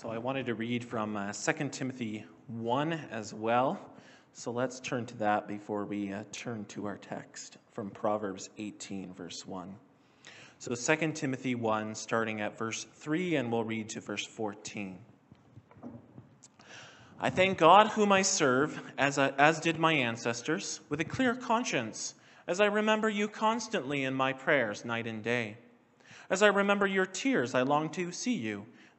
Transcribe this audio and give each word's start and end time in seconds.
So 0.00 0.08
I 0.08 0.16
wanted 0.16 0.46
to 0.46 0.54
read 0.54 0.82
from 0.82 1.14
uh, 1.14 1.30
2 1.30 1.68
Timothy 1.68 2.24
1 2.46 2.92
as 3.10 3.34
well. 3.34 3.78
So 4.32 4.50
let's 4.50 4.80
turn 4.80 5.04
to 5.04 5.16
that 5.18 5.46
before 5.46 5.84
we 5.84 6.10
uh, 6.10 6.24
turn 6.32 6.64
to 6.68 6.86
our 6.86 6.96
text 6.96 7.58
from 7.74 7.90
Proverbs 7.90 8.48
18, 8.56 9.12
verse 9.12 9.46
1. 9.46 9.74
So 10.58 10.74
2 10.74 11.12
Timothy 11.12 11.54
1, 11.54 11.94
starting 11.94 12.40
at 12.40 12.56
verse 12.56 12.86
3, 12.94 13.36
and 13.36 13.52
we'll 13.52 13.62
read 13.62 13.90
to 13.90 14.00
verse 14.00 14.24
14. 14.24 14.96
I 17.20 17.28
thank 17.28 17.58
God, 17.58 17.88
whom 17.88 18.10
I 18.10 18.22
serve, 18.22 18.80
as, 18.96 19.18
I, 19.18 19.34
as 19.36 19.60
did 19.60 19.78
my 19.78 19.92
ancestors, 19.92 20.80
with 20.88 21.00
a 21.00 21.04
clear 21.04 21.34
conscience, 21.34 22.14
as 22.46 22.58
I 22.58 22.66
remember 22.66 23.10
you 23.10 23.28
constantly 23.28 24.04
in 24.04 24.14
my 24.14 24.32
prayers, 24.32 24.82
night 24.82 25.06
and 25.06 25.22
day. 25.22 25.58
As 26.30 26.42
I 26.42 26.46
remember 26.46 26.86
your 26.86 27.04
tears, 27.04 27.54
I 27.54 27.60
long 27.60 27.90
to 27.90 28.12
see 28.12 28.36
you, 28.36 28.64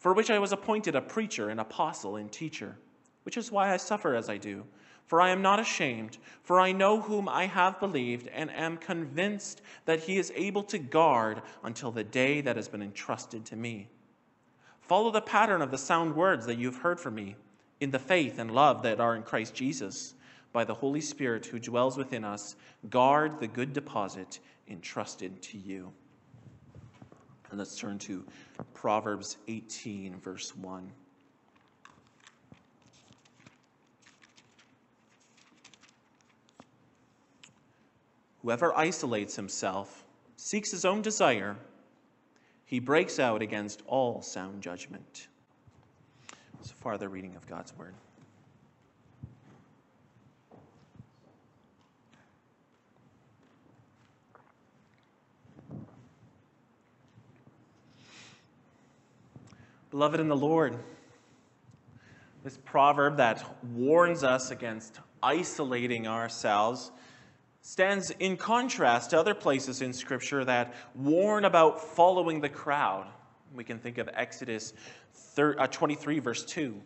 for 0.00 0.14
which 0.14 0.30
I 0.30 0.38
was 0.38 0.50
appointed 0.50 0.96
a 0.96 1.02
preacher, 1.02 1.50
an 1.50 1.60
apostle, 1.60 2.16
and 2.16 2.32
teacher, 2.32 2.76
which 3.22 3.36
is 3.36 3.52
why 3.52 3.72
I 3.72 3.76
suffer 3.76 4.16
as 4.16 4.28
I 4.28 4.38
do. 4.38 4.64
For 5.06 5.20
I 5.20 5.30
am 5.30 5.42
not 5.42 5.60
ashamed, 5.60 6.18
for 6.42 6.60
I 6.60 6.72
know 6.72 7.00
whom 7.00 7.28
I 7.28 7.46
have 7.46 7.80
believed, 7.80 8.28
and 8.28 8.50
am 8.50 8.76
convinced 8.76 9.60
that 9.84 10.00
he 10.00 10.18
is 10.18 10.32
able 10.34 10.62
to 10.64 10.78
guard 10.78 11.42
until 11.64 11.90
the 11.90 12.04
day 12.04 12.40
that 12.40 12.56
has 12.56 12.68
been 12.68 12.80
entrusted 12.80 13.44
to 13.46 13.56
me. 13.56 13.88
Follow 14.80 15.10
the 15.10 15.20
pattern 15.20 15.62
of 15.62 15.70
the 15.70 15.78
sound 15.78 16.16
words 16.16 16.46
that 16.46 16.58
you 16.58 16.66
have 16.66 16.80
heard 16.80 16.98
from 16.98 17.16
me, 17.16 17.36
in 17.80 17.90
the 17.90 17.98
faith 17.98 18.38
and 18.38 18.52
love 18.52 18.82
that 18.82 19.00
are 19.00 19.16
in 19.16 19.22
Christ 19.22 19.54
Jesus. 19.54 20.14
By 20.52 20.64
the 20.64 20.74
Holy 20.74 21.00
Spirit 21.00 21.44
who 21.46 21.58
dwells 21.58 21.96
within 21.96 22.24
us, 22.24 22.56
guard 22.88 23.38
the 23.38 23.48
good 23.48 23.72
deposit 23.72 24.38
entrusted 24.68 25.42
to 25.42 25.58
you. 25.58 25.92
And 27.50 27.58
let's 27.58 27.76
turn 27.76 27.98
to 28.00 28.24
Proverbs 28.74 29.36
18, 29.48 30.16
verse 30.20 30.54
1. 30.56 30.92
Whoever 38.42 38.74
isolates 38.76 39.36
himself, 39.36 40.04
seeks 40.36 40.70
his 40.70 40.84
own 40.84 41.02
desire, 41.02 41.56
he 42.64 42.78
breaks 42.78 43.18
out 43.18 43.42
against 43.42 43.82
all 43.86 44.22
sound 44.22 44.62
judgment. 44.62 45.28
So 46.62 46.72
far, 46.80 46.96
the 46.96 47.08
reading 47.08 47.36
of 47.36 47.46
God's 47.46 47.76
word. 47.76 47.94
Beloved 59.90 60.20
in 60.20 60.28
the 60.28 60.36
Lord, 60.36 60.78
this 62.44 62.56
proverb 62.64 63.16
that 63.16 63.44
warns 63.74 64.22
us 64.22 64.52
against 64.52 65.00
isolating 65.20 66.06
ourselves 66.06 66.92
stands 67.60 68.10
in 68.20 68.36
contrast 68.36 69.10
to 69.10 69.18
other 69.18 69.34
places 69.34 69.82
in 69.82 69.92
Scripture 69.92 70.44
that 70.44 70.74
warn 70.94 71.44
about 71.44 71.80
following 71.80 72.40
the 72.40 72.48
crowd. 72.48 73.08
We 73.52 73.64
can 73.64 73.80
think 73.80 73.98
of 73.98 74.08
Exodus 74.14 74.74
uh, 75.36 75.66
23, 75.66 76.20
verse 76.20 76.44
2. 76.44 76.80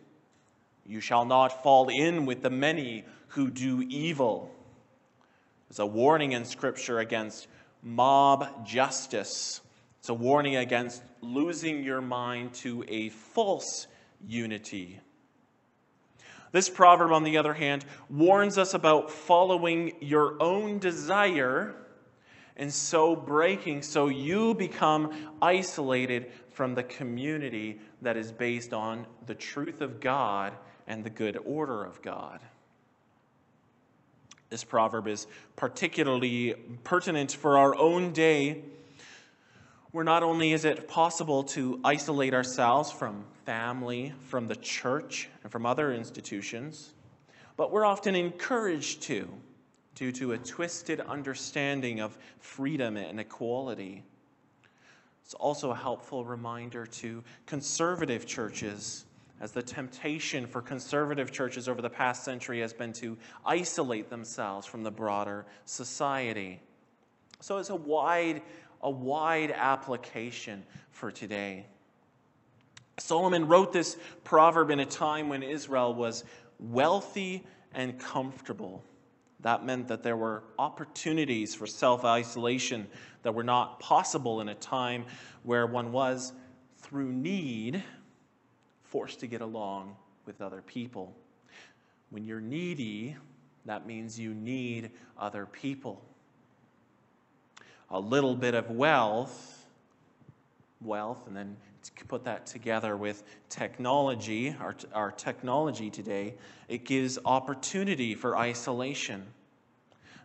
You 0.87 0.99
shall 0.99 1.25
not 1.25 1.61
fall 1.61 1.89
in 1.89 2.25
with 2.25 2.41
the 2.41 2.49
many 2.49 3.05
who 3.29 3.51
do 3.51 3.83
evil. 3.87 4.51
There's 5.69 5.77
a 5.77 5.85
warning 5.85 6.31
in 6.31 6.43
Scripture 6.43 6.97
against 6.97 7.47
mob 7.83 8.65
justice 8.65 9.61
it's 10.05 10.11
a 10.11 10.13
warning 10.13 10.55
against 10.55 11.01
losing 11.21 11.83
your 11.83 11.99
mind 11.99 12.53
to 12.53 12.85
a 12.87 13.09
false 13.09 13.87
unity. 14.27 14.99
This 16.51 16.69
proverb, 16.69 17.11
on 17.11 17.23
the 17.23 17.39
other 17.39 17.55
hand, 17.55 17.83
warns 18.07 18.59
us 18.59 18.75
about 18.75 19.09
following 19.09 19.93
your 20.01 20.39
own 20.39 20.77
desire 20.77 21.73
and 22.55 22.71
so 22.71 23.15
breaking, 23.15 23.81
so 23.81 24.07
you 24.07 24.53
become 24.53 25.11
isolated 25.41 26.31
from 26.51 26.75
the 26.75 26.83
community 26.83 27.79
that 28.03 28.15
is 28.15 28.31
based 28.31 28.73
on 28.73 29.07
the 29.25 29.33
truth 29.33 29.81
of 29.81 29.99
God 29.99 30.53
and 30.85 31.03
the 31.03 31.09
good 31.09 31.35
order 31.45 31.83
of 31.83 31.99
God. 32.03 32.41
This 34.51 34.63
proverb 34.63 35.07
is 35.07 35.25
particularly 35.55 36.53
pertinent 36.83 37.31
for 37.31 37.57
our 37.57 37.75
own 37.75 38.13
day 38.13 38.65
where 39.95 40.03
not 40.03 40.23
only 40.23 40.51
is 40.51 40.65
it 40.65 40.89
possible 40.89 41.41
to 41.41 41.79
isolate 41.81 42.33
ourselves 42.33 42.91
from 42.91 43.23
family, 43.45 44.11
from 44.27 44.45
the 44.45 44.55
church, 44.57 45.29
and 45.41 45.49
from 45.49 45.65
other 45.65 45.93
institutions, 45.93 46.91
but 47.55 47.71
we're 47.71 47.85
often 47.85 48.13
encouraged 48.13 49.01
to 49.01 49.25
due 49.95 50.11
to 50.11 50.33
a 50.33 50.37
twisted 50.37 50.99
understanding 50.99 52.01
of 52.01 52.17
freedom 52.39 52.97
and 52.97 53.21
equality. 53.21 54.03
It's 55.23 55.33
also 55.33 55.71
a 55.71 55.75
helpful 55.75 56.25
reminder 56.25 56.85
to 56.85 57.23
conservative 57.45 58.25
churches, 58.25 59.05
as 59.39 59.53
the 59.53 59.63
temptation 59.63 60.45
for 60.45 60.61
conservative 60.61 61.31
churches 61.31 61.69
over 61.69 61.81
the 61.81 61.89
past 61.89 62.25
century 62.25 62.59
has 62.59 62.73
been 62.73 62.91
to 62.91 63.17
isolate 63.45 64.09
themselves 64.09 64.67
from 64.67 64.83
the 64.83 64.91
broader 64.91 65.45
society. 65.63 66.59
So 67.39 67.59
it's 67.59 67.69
a 67.69 67.75
wide 67.75 68.41
a 68.81 68.89
wide 68.89 69.51
application 69.51 70.63
for 70.91 71.11
today. 71.11 71.65
Solomon 72.97 73.47
wrote 73.47 73.73
this 73.73 73.97
proverb 74.23 74.69
in 74.71 74.79
a 74.79 74.85
time 74.85 75.27
when 75.27 75.43
Israel 75.43 75.93
was 75.93 76.23
wealthy 76.59 77.43
and 77.73 77.99
comfortable. 77.99 78.83
That 79.41 79.65
meant 79.65 79.87
that 79.89 80.01
there 80.01 80.15
were 80.15 80.43
opportunities 80.57 81.53
for 81.53 81.67
self 81.67 82.05
isolation 82.05 82.87
that 83.23 83.35
were 83.35 83.43
not 83.43 83.79
possible 83.79 84.41
in 84.41 84.49
a 84.49 84.55
time 84.55 85.05
where 85.43 85.67
one 85.67 85.91
was, 85.91 86.31
through 86.77 87.11
need, 87.11 87.83
forced 88.83 89.19
to 89.19 89.27
get 89.27 89.41
along 89.41 89.95
with 90.25 90.41
other 90.41 90.61
people. 90.61 91.15
When 92.11 92.23
you're 92.23 92.41
needy, 92.41 93.17
that 93.65 93.85
means 93.85 94.17
you 94.17 94.33
need 94.33 94.91
other 95.17 95.45
people 95.45 96.01
a 97.89 97.99
little 97.99 98.35
bit 98.35 98.55
of 98.55 98.69
wealth, 98.69 99.65
wealth, 100.81 101.27
and 101.27 101.35
then 101.35 101.55
put 102.07 102.23
that 102.25 102.45
together 102.45 102.95
with 102.95 103.23
technology, 103.49 104.55
our, 104.59 104.75
our 104.93 105.11
technology 105.11 105.89
today, 105.89 106.35
it 106.67 106.85
gives 106.85 107.17
opportunity 107.25 108.15
for 108.15 108.37
isolation. 108.37 109.23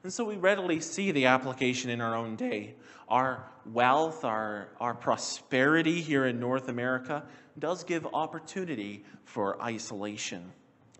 And 0.02 0.12
so 0.12 0.24
we 0.24 0.36
readily 0.36 0.80
see 0.80 1.10
the 1.10 1.26
application 1.26 1.90
in 1.90 2.00
our 2.00 2.14
own 2.14 2.36
day. 2.36 2.74
Our 3.08 3.44
wealth, 3.66 4.24
our, 4.24 4.68
our 4.80 4.94
prosperity 4.94 6.00
here 6.00 6.26
in 6.26 6.40
North 6.40 6.68
America 6.68 7.24
does 7.58 7.84
give 7.84 8.06
opportunity 8.06 9.04
for 9.24 9.60
isolation. 9.60 10.52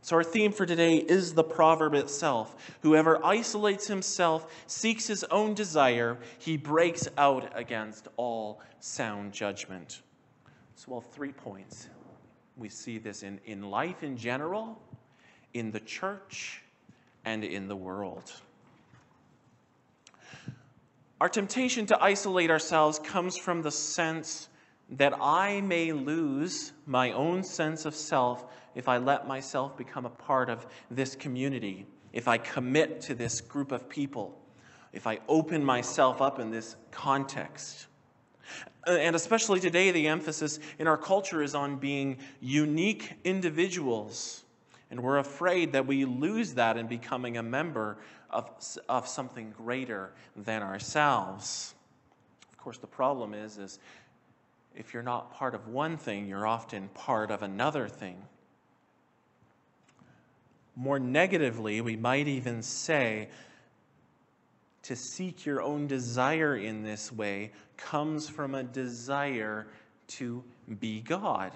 So, 0.02 0.16
our 0.16 0.24
theme 0.24 0.52
for 0.52 0.64
today 0.64 0.96
is 0.96 1.34
the 1.34 1.44
proverb 1.44 1.94
itself. 1.94 2.56
Whoever 2.80 3.24
isolates 3.24 3.86
himself, 3.86 4.50
seeks 4.66 5.06
his 5.06 5.24
own 5.24 5.52
desire, 5.52 6.18
he 6.38 6.56
breaks 6.56 7.06
out 7.18 7.52
against 7.54 8.08
all 8.16 8.60
sound 8.78 9.32
judgment. 9.32 10.00
So, 10.74 10.92
well, 10.92 11.00
three 11.02 11.32
points. 11.32 11.88
We 12.56 12.70
see 12.70 12.98
this 12.98 13.22
in, 13.22 13.40
in 13.44 13.70
life 13.70 14.02
in 14.02 14.16
general, 14.16 14.80
in 15.52 15.70
the 15.70 15.80
church, 15.80 16.62
and 17.26 17.44
in 17.44 17.68
the 17.68 17.76
world. 17.76 18.32
Our 21.20 21.28
temptation 21.28 21.84
to 21.86 22.02
isolate 22.02 22.50
ourselves 22.50 22.98
comes 22.98 23.36
from 23.36 23.60
the 23.60 23.70
sense 23.70 24.48
that 24.92 25.12
I 25.20 25.60
may 25.60 25.92
lose 25.92 26.72
my 26.86 27.12
own 27.12 27.44
sense 27.44 27.84
of 27.84 27.94
self 27.94 28.46
if 28.74 28.88
I 28.88 28.98
let 28.98 29.26
myself 29.26 29.76
become 29.76 30.06
a 30.06 30.10
part 30.10 30.48
of 30.48 30.66
this 30.90 31.14
community, 31.14 31.86
if 32.12 32.28
I 32.28 32.38
commit 32.38 33.00
to 33.02 33.14
this 33.14 33.40
group 33.40 33.72
of 33.72 33.88
people, 33.88 34.38
if 34.92 35.06
I 35.06 35.20
open 35.28 35.64
myself 35.64 36.20
up 36.20 36.38
in 36.38 36.50
this 36.50 36.76
context. 36.90 37.86
Uh, 38.86 38.92
and 38.92 39.14
especially 39.14 39.60
today, 39.60 39.90
the 39.90 40.08
emphasis 40.08 40.58
in 40.78 40.86
our 40.86 40.96
culture 40.96 41.42
is 41.42 41.54
on 41.54 41.76
being 41.76 42.18
unique 42.40 43.12
individuals. 43.24 44.44
And 44.90 45.02
we're 45.02 45.18
afraid 45.18 45.72
that 45.72 45.86
we 45.86 46.04
lose 46.04 46.54
that 46.54 46.76
in 46.76 46.88
becoming 46.88 47.36
a 47.36 47.42
member 47.42 47.98
of, 48.30 48.50
of 48.88 49.06
something 49.06 49.52
greater 49.56 50.12
than 50.34 50.62
ourselves. 50.62 51.74
Of 52.52 52.58
course, 52.58 52.78
the 52.78 52.86
problem 52.86 53.34
is, 53.34 53.58
is 53.58 53.78
if 54.74 54.92
you're 54.92 55.02
not 55.02 55.32
part 55.32 55.54
of 55.54 55.68
one 55.68 55.96
thing, 55.96 56.26
you're 56.26 56.46
often 56.46 56.88
part 56.94 57.30
of 57.30 57.42
another 57.42 57.88
thing. 57.88 58.16
More 60.80 60.98
negatively, 60.98 61.82
we 61.82 61.94
might 61.94 62.26
even 62.26 62.62
say 62.62 63.28
to 64.84 64.96
seek 64.96 65.44
your 65.44 65.60
own 65.60 65.86
desire 65.86 66.56
in 66.56 66.82
this 66.82 67.12
way 67.12 67.52
comes 67.76 68.30
from 68.30 68.54
a 68.54 68.62
desire 68.62 69.66
to 70.08 70.42
be 70.80 71.02
God. 71.02 71.52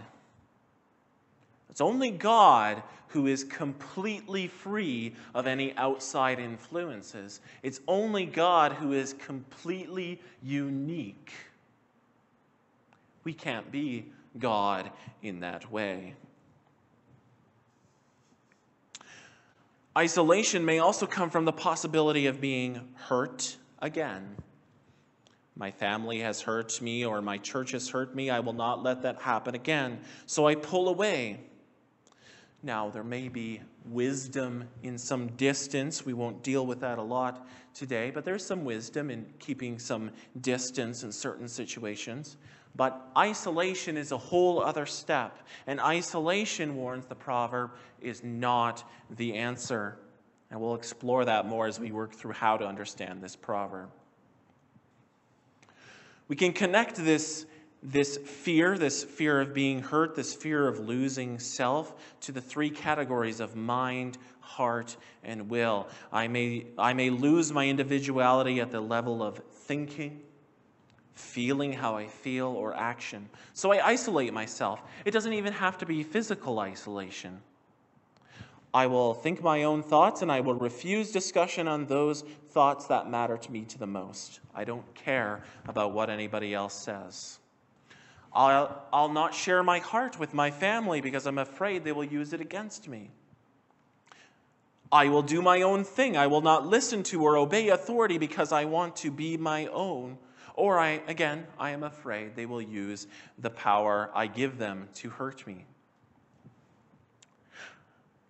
It's 1.71 1.81
only 1.81 2.11
God 2.11 2.83
who 3.09 3.27
is 3.27 3.45
completely 3.45 4.47
free 4.47 5.15
of 5.35 5.47
any 5.47 5.75
outside 5.79 6.39
influences. 6.39 7.41
It's 7.63 7.81
only 7.89 8.27
God 8.27 8.73
who 8.73 8.93
is 8.93 9.15
completely 9.15 10.21
unique. 10.43 11.33
We 13.25 13.33
can't 13.33 13.73
be 13.73 14.05
God 14.39 14.91
in 15.23 15.41
that 15.41 15.73
way. 15.73 16.15
Isolation 19.97 20.65
may 20.65 20.81
also 20.81 21.07
come 21.07 21.31
from 21.31 21.45
the 21.45 21.53
possibility 21.53 22.27
of 22.27 22.41
being 22.41 22.81
hurt 22.95 23.57
again. 23.81 24.37
My 25.57 25.71
family 25.71 26.19
has 26.19 26.41
hurt 26.41 26.81
me, 26.83 27.05
or 27.05 27.23
my 27.23 27.39
church 27.39 27.71
has 27.71 27.89
hurt 27.89 28.13
me. 28.15 28.29
I 28.29 28.41
will 28.41 28.55
not 28.55 28.83
let 28.83 29.03
that 29.03 29.23
happen 29.23 29.55
again. 29.55 30.01
So 30.27 30.49
I 30.49 30.57
pull 30.57 30.89
away. 30.89 31.39
Now, 32.65 32.91
there 32.91 33.05
may 33.05 33.29
be 33.29 33.61
wisdom 33.85 34.65
in 34.83 34.99
some 34.99 35.29
distance. 35.37 36.05
We 36.05 36.13
won't 36.13 36.43
deal 36.43 36.67
with 36.67 36.81
that 36.81 36.99
a 36.99 37.03
lot 37.03 37.47
today, 37.73 38.11
but 38.11 38.25
there's 38.25 38.45
some 38.45 38.65
wisdom 38.65 39.11
in 39.11 39.27
keeping 39.39 39.79
some 39.79 40.11
distance 40.41 41.05
in 41.05 41.13
certain 41.13 41.47
situations. 41.47 42.37
But 42.77 43.11
isolation 43.17 43.97
is 43.97 44.11
a 44.11 44.19
whole 44.19 44.61
other 44.61 44.87
step. 44.87 45.39
And 45.67 45.81
isolation, 45.81 46.75
warns 46.75 47.07
the 47.07 47.15
proverb, 47.15 47.71
is 48.05 48.23
not 48.23 48.89
the 49.11 49.35
answer. 49.35 49.99
And 50.51 50.61
we'll 50.61 50.75
explore 50.75 51.25
that 51.25 51.47
more 51.47 51.67
as 51.67 51.81
we 51.81 51.93
work 51.93 52.13
through 52.13 52.33
how 52.33 52.57
to 52.57 52.67
understand 52.67 53.23
this 53.23 53.35
proverb. 53.35 53.91
We 56.29 56.37
can 56.37 56.53
connect 56.53 56.97
this, 56.97 57.47
this 57.83 58.17
fear, 58.17 58.79
this 58.79 59.05
fear 59.05 59.41
of 59.41 59.53
being 59.53 59.83
hurt, 59.83 60.15
this 60.15 60.35
fear 60.35 60.67
of 60.69 60.79
losing 60.79 61.39
self, 61.39 61.95
to 62.21 62.33
the 62.33 62.41
three 62.41 62.71
categories 62.71 63.41
of 63.41 63.57
mind, 63.57 64.19
heart, 64.41 64.97
and 65.23 65.51
will. 65.51 65.89
I 66.13 66.29
may, 66.29 66.67
I 66.79 66.93
may 66.93 67.11
lose 67.11 67.53
my 67.53 67.67
individuality 67.67 68.61
at 68.61 68.71
the 68.71 68.81
level 68.81 69.23
of 69.23 69.39
thinking 69.51 70.23
feeling 71.15 71.73
how 71.73 71.97
I 71.97 72.07
feel, 72.07 72.49
or 72.49 72.75
action. 72.75 73.29
So 73.53 73.73
I 73.73 73.87
isolate 73.87 74.33
myself. 74.33 74.83
It 75.05 75.13
doesn't 75.13 75.33
even 75.33 75.53
have 75.53 75.79
to 75.79 75.87
be 75.87 76.03
physical 76.03 76.59
isolation. 76.59 77.41
I 78.75 78.89
will 78.89 79.15
think 79.15 79.41
my 79.41 79.63
own 79.63 79.85
thoughts 79.85 80.21
and 80.21 80.33
I 80.33 80.41
will 80.41 80.55
refuse 80.55 81.13
discussion 81.13 81.69
on 81.69 81.87
those 81.87 82.23
thoughts 82.51 82.89
that 82.89 83.09
matter 83.09 83.37
to 83.37 83.53
me 83.53 83.65
to 83.67 83.79
the 83.79 83.87
most. 83.87 84.41
I 84.53 84.65
don't 84.65 84.95
care 84.97 85.45
about 85.69 85.93
what 85.93 86.11
anybody 86.11 86.53
else 86.53 86.75
says. 86.75 87.39
I'll, 88.33 88.85
I'll 88.93 89.13
not 89.13 89.33
share 89.33 89.63
my 89.63 89.79
heart 89.79 90.19
with 90.19 90.35
my 90.35 90.51
family 90.51 91.01
because 91.01 91.25
I'm 91.25 91.39
afraid 91.39 91.85
they 91.85 91.93
will 91.93 92.05
use 92.05 92.33
it 92.33 92.41
against 92.41 92.89
me. 92.89 93.13
I 94.91 95.09
will 95.09 95.23
do 95.23 95.41
my 95.41 95.63
own 95.63 95.85
thing. 95.85 96.17
I 96.17 96.27
will 96.27 96.41
not 96.41 96.67
listen 96.67 97.05
to 97.05 97.23
or 97.23 97.37
obey 97.37 97.69
authority 97.69 98.19
because 98.19 98.51
I 98.51 98.65
want 98.65 98.97
to 98.97 99.13
be 99.13 99.37
my 99.37 99.67
own 99.67 100.19
or 100.55 100.79
I, 100.79 101.01
again, 101.07 101.47
I 101.59 101.71
am 101.71 101.83
afraid 101.83 102.35
they 102.35 102.47
will 102.47 102.63
use 102.63 103.07
the 103.39 103.51
power 103.51 104.11
I 104.15 104.27
give 104.27 104.59
them 104.59 104.89
to 104.95 105.11
hurt 105.11 105.47
me. 105.47 105.67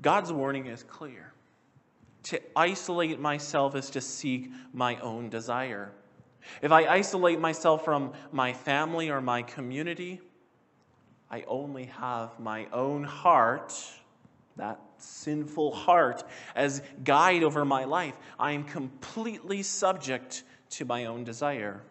God's 0.01 0.33
warning 0.33 0.67
is 0.67 0.83
clear. 0.83 1.33
To 2.25 2.41
isolate 2.57 3.21
myself 3.21 3.75
is 3.75 3.91
to 3.91 4.01
seek 4.01 4.51
my 4.73 4.97
own 5.01 5.29
desire. 5.29 5.93
If 6.63 6.73
I 6.73 6.87
isolate 6.87 7.39
myself 7.39 7.85
from 7.85 8.13
my 8.33 8.53
family 8.53 9.11
or 9.11 9.21
my 9.21 9.43
community, 9.43 10.21
I 11.31 11.45
only 11.47 11.87
have 11.87 12.39
my 12.39 12.67
own 12.73 13.05
heart, 13.05 13.75
that 14.57 14.81
sinful 14.99 15.75
heart, 15.75 16.25
as 16.55 16.83
guide 17.03 17.43
over 17.43 17.65
my 17.65 17.85
life. 17.85 18.17
I 18.39 18.53
am 18.53 18.65
completely 18.65 19.63
subject 19.63 20.45
to 20.71 20.85
my 20.85 21.07
own 21.07 21.25
desire. 21.25 21.83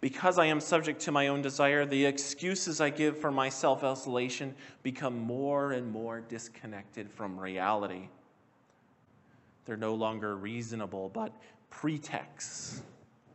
Because 0.00 0.38
I 0.38 0.46
am 0.46 0.60
subject 0.60 1.00
to 1.02 1.12
my 1.12 1.28
own 1.28 1.42
desire, 1.42 1.84
the 1.84 2.06
excuses 2.06 2.80
I 2.80 2.90
give 2.90 3.18
for 3.18 3.30
my 3.30 3.48
self 3.48 3.82
isolation 3.84 4.54
become 4.82 5.18
more 5.18 5.72
and 5.72 5.90
more 5.90 6.20
disconnected 6.20 7.10
from 7.10 7.38
reality. 7.38 8.08
They're 9.64 9.76
no 9.76 9.94
longer 9.94 10.36
reasonable, 10.36 11.10
but 11.10 11.32
pretexts, 11.70 12.82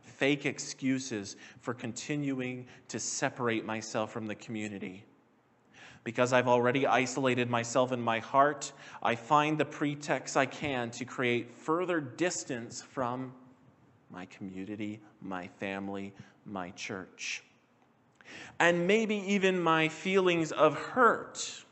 fake 0.02 0.46
excuses 0.46 1.36
for 1.60 1.74
continuing 1.74 2.66
to 2.88 2.98
separate 2.98 3.64
myself 3.64 4.12
from 4.12 4.26
the 4.26 4.34
community. 4.34 5.04
Because 6.02 6.32
I've 6.32 6.48
already 6.48 6.86
isolated 6.86 7.48
myself 7.48 7.92
in 7.92 8.00
my 8.00 8.18
heart, 8.18 8.72
I 9.02 9.14
find 9.14 9.56
the 9.56 9.64
pretext 9.64 10.36
I 10.36 10.46
can 10.46 10.90
to 10.92 11.04
create 11.04 11.50
further 11.50 12.00
distance 12.00 12.82
from 12.82 13.32
my 14.14 14.26
community, 14.26 15.00
my 15.20 15.48
family, 15.58 16.14
my 16.46 16.70
church. 16.70 17.42
And 18.60 18.86
maybe 18.86 19.16
even 19.16 19.60
my 19.60 19.88
feelings 19.88 20.52
of 20.52 20.74
hurt 20.74 21.64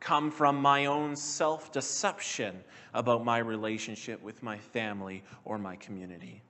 come 0.00 0.30
from 0.30 0.60
my 0.60 0.86
own 0.86 1.16
self 1.16 1.72
deception 1.72 2.62
about 2.92 3.24
my 3.24 3.38
relationship 3.38 4.22
with 4.22 4.42
my 4.42 4.58
family 4.58 5.24
or 5.44 5.58
my 5.58 5.76
community. 5.76 6.42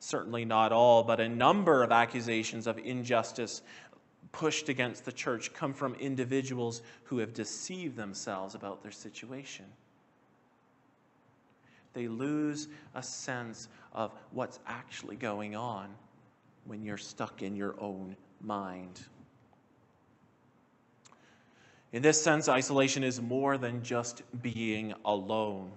Certainly 0.00 0.46
not 0.46 0.72
all, 0.72 1.04
but 1.04 1.20
a 1.20 1.28
number 1.28 1.82
of 1.84 1.92
accusations 1.92 2.66
of 2.66 2.78
injustice 2.78 3.62
pushed 4.32 4.70
against 4.70 5.04
the 5.04 5.12
church 5.12 5.52
come 5.52 5.74
from 5.74 5.94
individuals 5.96 6.82
who 7.04 7.18
have 7.18 7.34
deceived 7.34 7.96
themselves 7.96 8.54
about 8.54 8.82
their 8.82 8.90
situation 8.90 9.66
they 11.94 12.08
lose 12.08 12.68
a 12.94 13.02
sense 13.02 13.68
of 13.92 14.12
what's 14.30 14.58
actually 14.66 15.16
going 15.16 15.54
on 15.54 15.88
when 16.64 16.82
you're 16.82 16.98
stuck 16.98 17.42
in 17.42 17.56
your 17.56 17.74
own 17.80 18.16
mind. 18.40 19.00
In 21.92 22.02
this 22.02 22.22
sense, 22.22 22.48
isolation 22.48 23.04
is 23.04 23.20
more 23.20 23.58
than 23.58 23.82
just 23.82 24.22
being 24.40 24.94
alone. 25.04 25.70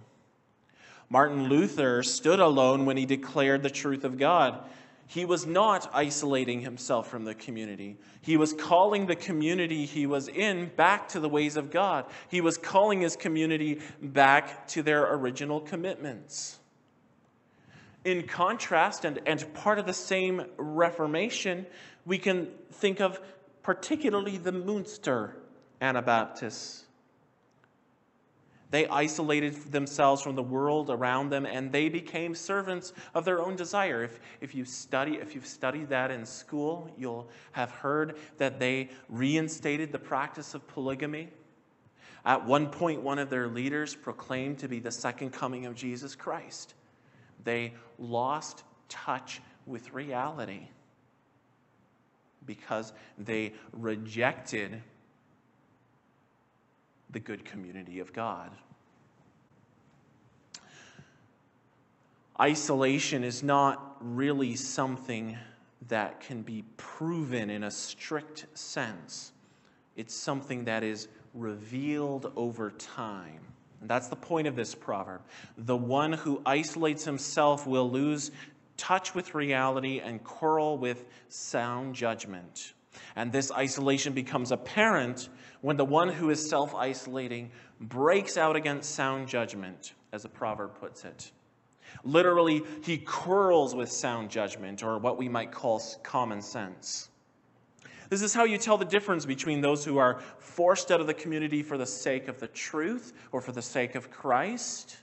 Martin 1.10 1.50
Luther 1.50 2.02
stood 2.04 2.40
alone 2.40 2.86
when 2.86 2.98
he 2.98 3.06
declared 3.06 3.64
the 3.64 3.70
truth 3.70 4.04
of 4.04 4.18
God. 4.18 4.60
He 5.08 5.26
was 5.26 5.46
not 5.46 5.90
isolating 5.94 6.62
himself 6.62 7.10
from 7.10 7.26
the 7.26 7.36
community. 7.36 7.98
He 8.22 8.38
was 8.38 8.54
calling 8.54 9.06
the 9.06 9.16
community 9.16 9.86
he 9.86 10.08
was 10.08 10.28
in 10.28 10.72
back 10.76 11.10
to 11.10 11.20
the 11.20 11.30
ways 11.30 11.58
of 11.58 11.70
God. 11.70 12.06
He 12.30 12.42
was 12.42 12.58
calling 12.58 13.02
his 13.02 13.16
community 13.16 13.82
back 14.02 14.68
to 14.70 14.82
their 14.82 15.14
original 15.14 15.60
commitments. 15.60 16.58
In 18.04 18.24
contrast, 18.28 19.06
and, 19.06 19.20
and 19.26 19.54
part 19.54 19.80
of 19.80 19.86
the 19.86 19.94
same 19.94 20.46
Reformation, 20.58 21.66
we 22.06 22.18
can 22.18 22.48
think 22.72 23.00
of 23.00 23.20
particularly 23.62 24.38
the 24.38 24.52
Munster 24.52 25.36
Anabaptists 25.82 26.85
They 28.76 28.88
isolated 28.88 29.72
themselves 29.72 30.22
from 30.22 30.36
the 30.36 30.44
world 30.44 30.90
around 30.90 31.30
them 31.30 31.46
and 31.46 31.72
they 31.72 31.88
became 31.88 32.36
servants 32.36 32.92
of 33.14 33.24
their 33.24 33.42
own 33.42 33.56
desire. 33.56 34.04
If, 34.04 34.20
if, 34.42 34.54
you 34.54 34.66
study, 34.66 35.14
if 35.14 35.34
you've 35.34 35.46
studied 35.46 35.88
that 35.88 36.12
in 36.12 36.26
school, 36.26 36.94
you'll 36.98 37.30
have 37.54 37.72
heard 37.72 38.18
that 38.36 38.60
they 38.60 38.90
reinstated 39.08 39.94
the 39.94 39.98
practice 39.98 40.56
of 40.56 40.68
polygamy. 40.68 41.30
At 42.26 42.46
one 42.46 42.68
point, 42.68 43.02
one 43.02 43.18
of 43.18 43.30
their 43.30 43.48
leaders 43.48 43.96
proclaimed 43.96 44.60
to 44.60 44.68
be 44.68 44.82
the 44.82 44.92
second 44.92 45.30
coming 45.30 45.68
of 45.68 45.74
Jesus 45.74 46.14
Christ. 46.14 46.74
They 47.46 47.76
lost 47.98 48.66
touch 48.90 49.42
with 49.66 49.94
reality 49.94 50.68
because 52.46 52.92
they 53.18 53.54
rejected 53.72 54.82
the 57.10 57.20
good 57.20 57.46
community 57.46 58.00
of 58.00 58.14
God. 58.14 58.52
Isolation 62.40 63.24
is 63.24 63.44
not 63.44 63.98
really 64.02 64.56
something 64.56 65.38
that 65.88 66.20
can 66.20 66.42
be 66.42 66.64
proven 66.76 67.50
in 67.50 67.64
a 67.64 67.72
strict 67.72 68.46
sense. 68.54 69.32
It's 69.96 70.14
something 70.14 70.66
that 70.66 70.84
is 70.84 71.08
revealed 71.34 72.32
over 72.36 72.72
time. 72.72 73.40
And 73.80 73.90
that's 73.90 74.08
the 74.08 74.16
point 74.16 74.48
of 74.48 74.56
this 74.56 74.74
proverb. 74.74 75.22
The 75.58 75.78
one 75.78 76.12
who 76.14 76.42
isolates 76.46 77.06
himself 77.06 77.68
will 77.68 77.90
lose 77.90 78.32
touch 78.78 79.16
with 79.16 79.36
reality 79.36 80.00
and 80.00 80.24
quarrel 80.24 80.78
with 80.78 81.06
sound 81.30 81.96
judgment. 81.96 82.74
And 83.16 83.32
this 83.32 83.52
isolation 83.52 84.14
becomes 84.14 84.52
apparent 84.52 85.30
when 85.66 85.78
the 85.78 85.84
one 85.84 86.10
who 86.10 86.30
is 86.30 86.48
self 86.48 86.76
isolating 86.76 87.50
breaks 87.82 88.38
out 88.38 88.56
against 88.56 88.94
sound 88.94 89.28
judgment, 89.28 89.94
as 90.14 90.22
the 90.22 90.30
proverb 90.30 90.80
puts 90.80 91.04
it. 91.04 91.32
Literally, 92.04 92.62
he 92.84 93.00
quarrels 93.00 93.74
with 93.74 93.92
sound 93.92 94.30
judgment, 94.30 94.84
or 94.84 95.00
what 95.00 95.18
we 95.18 95.28
might 95.28 95.52
call 95.52 95.82
common 96.04 96.40
sense. 96.40 97.10
This 98.12 98.22
is 98.22 98.32
how 98.32 98.44
you 98.44 98.60
tell 98.60 98.78
the 98.78 98.86
difference 98.86 99.26
between 99.26 99.60
those 99.60 99.84
who 99.84 99.98
are 99.98 100.20
forced 100.38 100.92
out 100.92 101.02
of 101.02 101.08
the 101.08 101.16
community 101.16 101.64
for 101.64 101.80
the 101.80 101.88
sake 101.88 102.28
of 102.28 102.40
the 102.40 102.48
truth 102.50 103.14
or 103.32 103.42
for 103.42 103.52
the 103.52 103.64
sake 103.64 103.96
of 103.96 104.12
Christ 104.12 104.98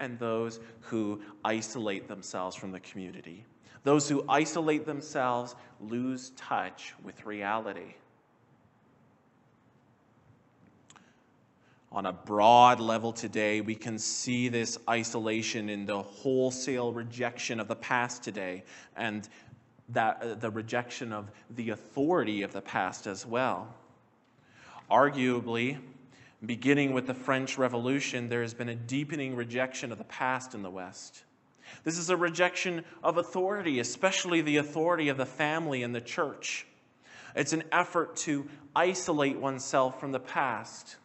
and 0.00 0.18
those 0.18 0.58
who 0.80 1.20
isolate 1.44 2.08
themselves 2.08 2.56
from 2.56 2.72
the 2.72 2.80
community. 2.80 3.44
Those 3.84 4.08
who 4.08 4.24
isolate 4.28 4.84
themselves 4.84 5.54
lose 5.78 6.30
touch 6.30 6.92
with 7.04 7.24
reality. 7.24 7.94
On 11.92 12.06
a 12.06 12.12
broad 12.12 12.78
level 12.78 13.12
today, 13.12 13.60
we 13.60 13.74
can 13.74 13.98
see 13.98 14.48
this 14.48 14.78
isolation 14.88 15.68
in 15.68 15.86
the 15.86 16.02
wholesale 16.02 16.92
rejection 16.92 17.58
of 17.58 17.66
the 17.66 17.76
past 17.76 18.22
today 18.22 18.62
and 18.96 19.28
that, 19.88 20.22
uh, 20.22 20.34
the 20.34 20.50
rejection 20.50 21.12
of 21.12 21.30
the 21.50 21.70
authority 21.70 22.42
of 22.42 22.52
the 22.52 22.60
past 22.60 23.06
as 23.08 23.26
well. 23.26 23.74
Arguably, 24.88 25.78
Beginning 26.44 26.94
with 26.94 27.06
the 27.06 27.12
French 27.12 27.58
Revolution, 27.58 28.30
there 28.30 28.40
has 28.40 28.54
been 28.54 28.70
a 28.70 28.74
deepening 28.74 29.36
rejection 29.36 29.92
of 29.92 29.98
the 29.98 30.04
past 30.04 30.54
in 30.54 30.62
the 30.62 30.70
West. 30.70 31.24
This 31.84 31.98
is 31.98 32.08
a 32.08 32.16
rejection 32.16 32.82
of 33.04 33.18
authority, 33.18 33.78
especially 33.78 34.40
the 34.40 34.56
authority 34.56 35.10
of 35.10 35.18
the 35.18 35.26
family 35.26 35.82
and 35.82 35.94
the 35.94 36.00
church. 36.00 36.66
It's 37.36 37.52
an 37.52 37.64
effort 37.70 38.16
to 38.16 38.48
isolate 38.74 39.38
oneself 39.38 40.00
from 40.00 40.12
the 40.12 40.18
past. 40.18 40.96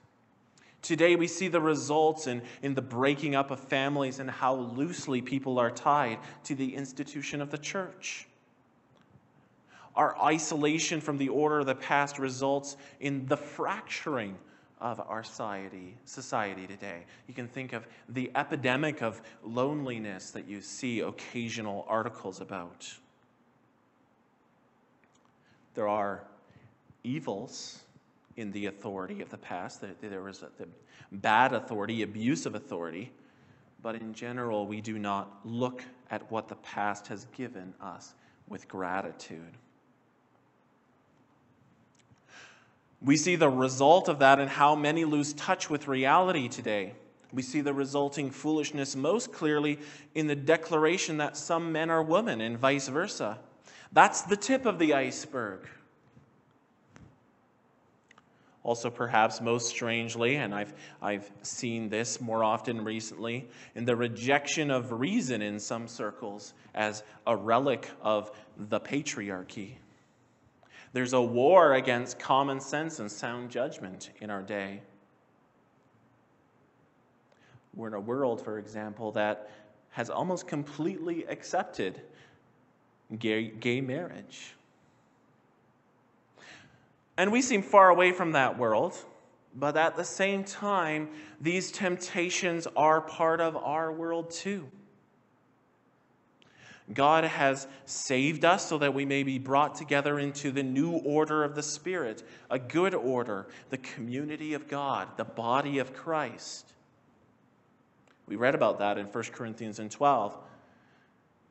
Today, 0.85 1.15
we 1.15 1.25
see 1.25 1.47
the 1.47 1.59
results 1.59 2.27
in, 2.27 2.43
in 2.61 2.75
the 2.75 2.81
breaking 2.81 3.33
up 3.33 3.49
of 3.49 3.59
families 3.59 4.19
and 4.19 4.29
how 4.29 4.53
loosely 4.53 5.19
people 5.19 5.57
are 5.57 5.71
tied 5.71 6.19
to 6.43 6.53
the 6.53 6.75
institution 6.75 7.41
of 7.41 7.49
the 7.49 7.57
church. 7.57 8.27
Our 9.95 10.15
isolation 10.21 11.01
from 11.01 11.17
the 11.17 11.29
order 11.29 11.61
of 11.61 11.65
the 11.65 11.73
past 11.73 12.19
results 12.19 12.77
in 12.99 13.25
the 13.25 13.35
fracturing 13.35 14.37
of 14.79 14.99
our 14.99 15.23
society, 15.23 15.97
society 16.05 16.67
today. 16.67 17.05
You 17.27 17.33
can 17.33 17.47
think 17.47 17.73
of 17.73 17.87
the 18.09 18.29
epidemic 18.35 19.01
of 19.01 19.23
loneliness 19.43 20.29
that 20.29 20.47
you 20.47 20.61
see 20.61 20.99
occasional 20.99 21.83
articles 21.89 22.41
about. 22.41 22.93
There 25.73 25.87
are 25.87 26.25
evils 27.03 27.84
in 28.37 28.51
the 28.51 28.65
authority 28.65 29.21
of 29.21 29.29
the 29.29 29.37
past. 29.37 29.83
There 30.01 30.21
was 30.21 30.39
the 30.39 30.67
bad 31.11 31.53
authority, 31.53 32.01
abuse 32.01 32.45
of 32.45 32.55
authority. 32.55 33.11
But 33.81 33.95
in 33.95 34.13
general, 34.13 34.65
we 34.65 34.81
do 34.81 34.97
not 34.97 35.39
look 35.43 35.83
at 36.09 36.31
what 36.31 36.47
the 36.47 36.55
past 36.55 37.07
has 37.07 37.25
given 37.35 37.73
us 37.79 38.13
with 38.47 38.67
gratitude. 38.67 39.57
We 43.01 43.17
see 43.17 43.35
the 43.35 43.49
result 43.49 44.07
of 44.09 44.19
that 44.19 44.39
in 44.39 44.47
how 44.47 44.75
many 44.75 45.05
lose 45.05 45.33
touch 45.33 45.69
with 45.69 45.87
reality 45.87 46.47
today. 46.47 46.93
We 47.31 47.43
see 47.43 47.61
the 47.61 47.73
resulting 47.73 48.31
foolishness 48.31 48.95
most 48.95 49.31
clearly 49.31 49.79
in 50.15 50.25
the 50.27 50.35
declaration 50.35 51.17
that 51.17 51.37
some 51.37 51.71
men 51.71 51.91
are 51.91 52.01
women 52.01 52.41
and 52.41 52.57
vice 52.57 52.87
versa. 52.87 53.37
That's 53.91 54.23
the 54.23 54.37
tip 54.37 54.65
of 54.65 54.79
the 54.79 54.93
iceberg. 54.93 55.67
Also, 58.65 58.89
perhaps 58.89 59.41
most 59.41 59.69
strangely, 59.69 60.37
and 60.37 60.53
I've, 60.53 60.73
I've 60.99 61.31
seen 61.43 61.87
this 61.87 62.19
more 62.19 62.43
often 62.43 62.83
recently, 62.83 63.47
in 63.75 63.85
the 63.85 63.95
rejection 63.95 64.71
of 64.71 64.91
reason 64.91 65.43
in 65.43 65.59
some 65.59 65.87
circles 65.87 66.55
as 66.73 67.03
a 67.27 67.37
relic 67.37 67.87
of 68.01 68.31
the 68.57 68.79
patriarchy. 68.79 69.75
There's 70.93 71.13
a 71.13 71.21
war 71.21 71.75
against 71.75 72.17
common 72.17 72.59
sense 72.59 72.99
and 72.99 73.11
sound 73.11 73.51
judgment 73.51 74.09
in 74.19 74.31
our 74.31 74.41
day. 74.41 74.81
We're 77.75 77.89
in 77.89 77.93
a 77.93 77.99
world, 77.99 78.41
for 78.41 78.57
example, 78.57 79.11
that 79.11 79.51
has 79.91 80.09
almost 80.09 80.47
completely 80.47 81.25
accepted 81.27 82.01
gay, 83.19 83.49
gay 83.49 83.79
marriage. 83.79 84.54
And 87.17 87.31
we 87.31 87.41
seem 87.41 87.61
far 87.61 87.89
away 87.89 88.11
from 88.11 88.33
that 88.33 88.57
world, 88.57 88.93
but 89.55 89.77
at 89.77 89.95
the 89.95 90.03
same 90.03 90.43
time, 90.43 91.09
these 91.39 91.71
temptations 91.71 92.67
are 92.75 93.01
part 93.01 93.39
of 93.39 93.55
our 93.55 93.91
world 93.91 94.31
too. 94.31 94.69
God 96.93 97.23
has 97.23 97.67
saved 97.85 98.45
us 98.45 98.67
so 98.69 98.77
that 98.77 98.93
we 98.93 99.05
may 99.05 99.23
be 99.23 99.39
brought 99.39 99.75
together 99.75 100.19
into 100.19 100.51
the 100.51 100.61
new 100.61 100.91
order 100.91 101.43
of 101.43 101.55
the 101.55 101.63
Spirit, 101.63 102.23
a 102.51 102.59
good 102.59 102.93
order, 102.93 103.47
the 103.69 103.77
community 103.77 104.53
of 104.53 104.67
God, 104.67 105.07
the 105.17 105.25
body 105.25 105.79
of 105.79 105.93
Christ. 105.93 106.73
We 108.27 108.35
read 108.35 108.55
about 108.55 108.79
that 108.79 108.97
in 108.97 109.07
1 109.07 109.23
Corinthians 109.31 109.79
and 109.79 109.89
12. 109.89 110.37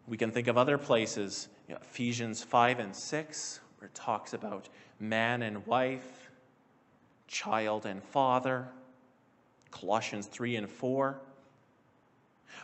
We 0.06 0.16
can 0.16 0.30
think 0.30 0.46
of 0.46 0.56
other 0.56 0.78
places, 0.78 1.48
Ephesians 1.68 2.44
5 2.44 2.78
and 2.78 2.94
6, 2.94 3.60
where 3.78 3.88
it 3.88 3.94
talks 3.94 4.34
about 4.34 4.68
man 4.98 5.42
and 5.42 5.66
wife, 5.66 6.30
child 7.26 7.86
and 7.86 8.02
father, 8.02 8.68
Colossians 9.70 10.26
3 10.26 10.56
and 10.56 10.70
4. 10.70 11.20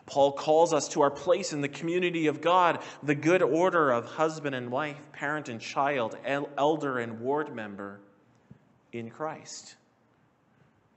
Paul 0.07 0.33
calls 0.33 0.73
us 0.73 0.89
to 0.89 1.03
our 1.03 1.11
place 1.11 1.53
in 1.53 1.61
the 1.61 1.69
community 1.69 2.29
of 2.29 2.41
God, 2.41 2.79
the 3.03 3.15
good 3.15 3.43
order 3.43 3.91
of 3.91 4.05
husband 4.07 4.55
and 4.55 4.71
wife, 4.71 5.01
parent 5.13 5.49
and 5.49 5.61
child, 5.61 6.17
elder 6.25 6.99
and 6.99 7.21
ward 7.21 7.55
member 7.55 8.01
in 8.93 9.11
Christ. 9.11 9.77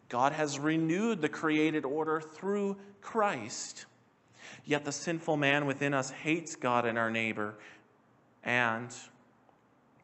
God 0.09 0.33
has 0.33 0.59
renewed 0.59 1.21
the 1.21 1.29
created 1.29 1.85
order 1.85 2.21
through 2.21 2.77
Christ. 3.01 3.85
Yet 4.63 4.85
the 4.85 4.91
sinful 4.91 5.37
man 5.37 5.65
within 5.65 5.93
us 5.93 6.11
hates 6.11 6.55
God 6.55 6.85
and 6.85 6.97
our 6.97 7.09
neighbor, 7.09 7.55
and 8.43 8.93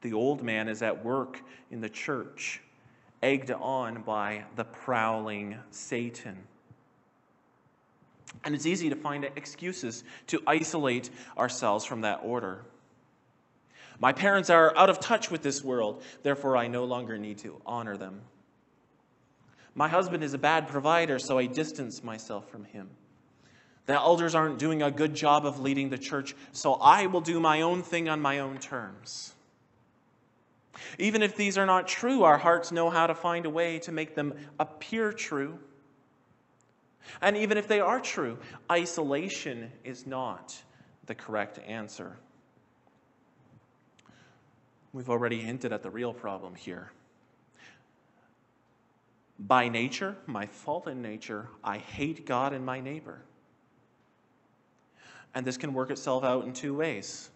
the 0.02 0.14
old 0.14 0.44
man 0.44 0.68
is 0.68 0.82
at 0.82 1.04
work 1.04 1.42
in 1.72 1.82
the 1.82 1.90
church, 1.90 2.62
egged 3.22 3.52
on 3.52 4.02
by 4.02 4.44
the 4.56 4.64
prowling 4.64 5.58
Satan. 5.72 6.38
And 8.44 8.56
it's 8.56 8.66
easy 8.66 8.90
to 8.90 8.96
find 8.96 9.26
excuses 9.26 10.04
to 10.28 10.42
isolate 10.48 11.10
ourselves 11.38 11.84
from 11.86 12.02
that 12.02 12.22
order. 12.24 12.64
My 14.00 14.14
parents 14.14 14.50
are 14.50 14.76
out 14.78 14.90
of 14.90 15.00
touch 15.00 15.30
with 15.30 15.42
this 15.42 15.64
world, 15.64 16.04
therefore, 16.24 16.56
I 16.56 16.68
no 16.68 16.86
longer 16.86 17.18
need 17.18 17.40
to 17.40 17.62
honor 17.66 17.98
them. 17.98 18.22
My 19.76 19.90
husband 19.90 20.24
is 20.24 20.34
a 20.34 20.38
bad 20.38 20.68
provider, 20.68 21.20
so 21.20 21.38
I 21.38 21.46
distance 21.46 22.04
myself 22.04 22.50
from 22.50 22.64
him. 22.64 22.90
The 23.86 23.94
elders 23.94 24.36
aren't 24.36 24.60
doing 24.60 24.84
a 24.84 24.92
good 24.92 25.16
job 25.16 25.46
of 25.46 25.60
leading 25.60 25.90
the 25.90 25.98
church, 25.98 26.36
so 26.52 26.74
I 26.76 27.08
will 27.08 27.22
do 27.22 27.40
my 27.40 27.62
own 27.62 27.82
thing 27.82 28.08
on 28.08 28.22
my 28.22 28.40
own 28.40 28.58
terms. 28.60 29.34
Even 30.98 31.22
if 31.22 31.36
these 31.36 31.58
are 31.58 31.66
not 31.66 31.88
true, 31.88 32.24
our 32.24 32.38
hearts 32.38 32.72
know 32.72 32.90
how 32.90 33.08
to 33.08 33.16
find 33.16 33.46
a 33.46 33.50
way 33.50 33.80
to 33.80 33.92
make 33.92 34.16
them 34.16 34.34
appear 34.60 35.12
true 35.12 35.60
And 37.22 37.38
even 37.38 37.58
if 37.58 37.68
they 37.68 37.80
are 37.80 38.00
true, 38.00 38.38
isolation 38.72 39.72
is 39.84 40.06
not 40.06 40.56
the 41.06 41.16
correct 41.16 41.60
answer. 41.66 42.18
We've 44.94 45.10
already 45.10 45.42
hinted 45.42 45.72
at 45.72 45.84
the 45.84 45.90
real 45.90 46.14
problem 46.14 46.56
here. 46.56 46.92
By 49.38 49.70
nature, 49.70 50.18
my 50.26 50.48
fallen 50.48 51.02
nature, 51.02 51.48
I 51.64 51.78
hate 51.78 52.26
God 52.26 52.54
and 52.54 52.66
my 52.66 52.82
neighbor. 52.82 53.22
And 55.34 55.46
this 55.46 55.58
can 55.58 55.74
work 55.74 55.92
itself 55.92 56.24
out 56.24 56.46
in 56.46 56.54
two 56.54 56.76
ways. 56.76 57.30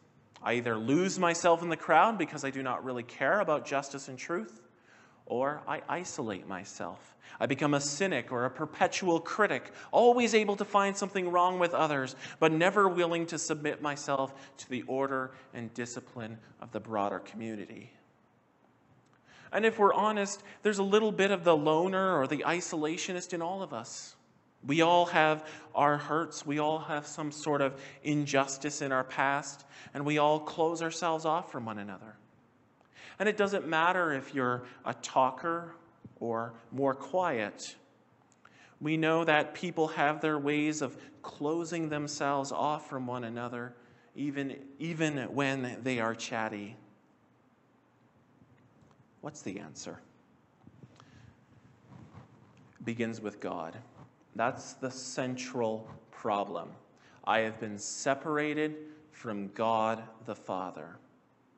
I 0.43 0.55
either 0.55 0.77
lose 0.77 1.17
myself 1.17 1.63
in 1.63 1.69
the 1.69 1.77
crowd 1.77 2.17
because 2.17 2.43
I 2.43 2.49
do 2.49 2.61
not 2.61 2.83
really 2.83 3.03
care 3.03 3.39
about 3.39 3.65
justice 3.65 4.09
and 4.09 4.17
truth, 4.17 4.61
or 5.25 5.61
I 5.67 5.81
isolate 5.87 6.47
myself. 6.47 7.15
I 7.39 7.45
become 7.45 7.73
a 7.73 7.81
cynic 7.81 8.31
or 8.31 8.45
a 8.45 8.51
perpetual 8.51 9.19
critic, 9.19 9.71
always 9.91 10.35
able 10.35 10.55
to 10.57 10.65
find 10.65 10.95
something 10.95 11.31
wrong 11.31 11.59
with 11.59 11.73
others, 11.73 12.15
but 12.39 12.51
never 12.51 12.87
willing 12.89 13.25
to 13.27 13.39
submit 13.39 13.81
myself 13.81 14.33
to 14.57 14.69
the 14.69 14.83
order 14.83 15.31
and 15.53 15.73
discipline 15.73 16.37
of 16.61 16.71
the 16.71 16.79
broader 16.79 17.19
community. 17.19 17.91
And 19.51 19.65
if 19.65 19.79
we're 19.79 19.93
honest, 19.93 20.43
there's 20.63 20.79
a 20.79 20.83
little 20.83 21.11
bit 21.11 21.31
of 21.31 21.43
the 21.43 21.55
loner 21.55 22.17
or 22.17 22.27
the 22.27 22.43
isolationist 22.45 23.33
in 23.33 23.41
all 23.41 23.63
of 23.63 23.73
us. 23.73 24.15
We 24.65 24.81
all 24.81 25.05
have 25.07 25.45
our 25.75 25.97
hurts. 25.97 26.45
We 26.45 26.59
all 26.59 26.79
have 26.79 27.05
some 27.05 27.31
sort 27.31 27.61
of 27.61 27.79
injustice 28.03 28.81
in 28.81 28.91
our 28.91 29.03
past, 29.03 29.65
and 29.93 30.05
we 30.05 30.17
all 30.17 30.39
close 30.39 30.81
ourselves 30.81 31.25
off 31.25 31.51
from 31.51 31.65
one 31.65 31.79
another. 31.79 32.15
And 33.19 33.27
it 33.27 33.37
doesn't 33.37 33.67
matter 33.67 34.13
if 34.13 34.33
you're 34.33 34.63
a 34.85 34.93
talker 34.95 35.75
or 36.19 36.53
more 36.71 36.93
quiet. 36.93 37.75
We 38.79 38.97
know 38.97 39.23
that 39.23 39.53
people 39.53 39.89
have 39.89 40.21
their 40.21 40.39
ways 40.39 40.81
of 40.81 40.97
closing 41.21 41.89
themselves 41.89 42.51
off 42.51 42.89
from 42.89 43.07
one 43.07 43.23
another, 43.23 43.73
even, 44.15 44.57
even 44.79 45.17
when 45.33 45.77
they 45.83 45.99
are 45.99 46.15
chatty. 46.15 46.75
What's 49.21 49.41
the 49.41 49.59
answer? 49.59 49.99
Begins 52.83 53.21
with 53.21 53.39
God. 53.39 53.77
That's 54.35 54.73
the 54.73 54.91
central 54.91 55.89
problem. 56.11 56.69
I 57.23 57.39
have 57.39 57.59
been 57.59 57.77
separated 57.77 58.75
from 59.11 59.49
God 59.49 60.03
the 60.25 60.35
Father. 60.35 60.97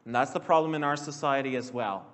And 0.05 0.13
that's 0.13 0.31
the 0.31 0.39
problem 0.39 0.75
in 0.75 0.83
our 0.83 0.97
society 0.97 1.55
as 1.55 1.71
well. 1.71 2.05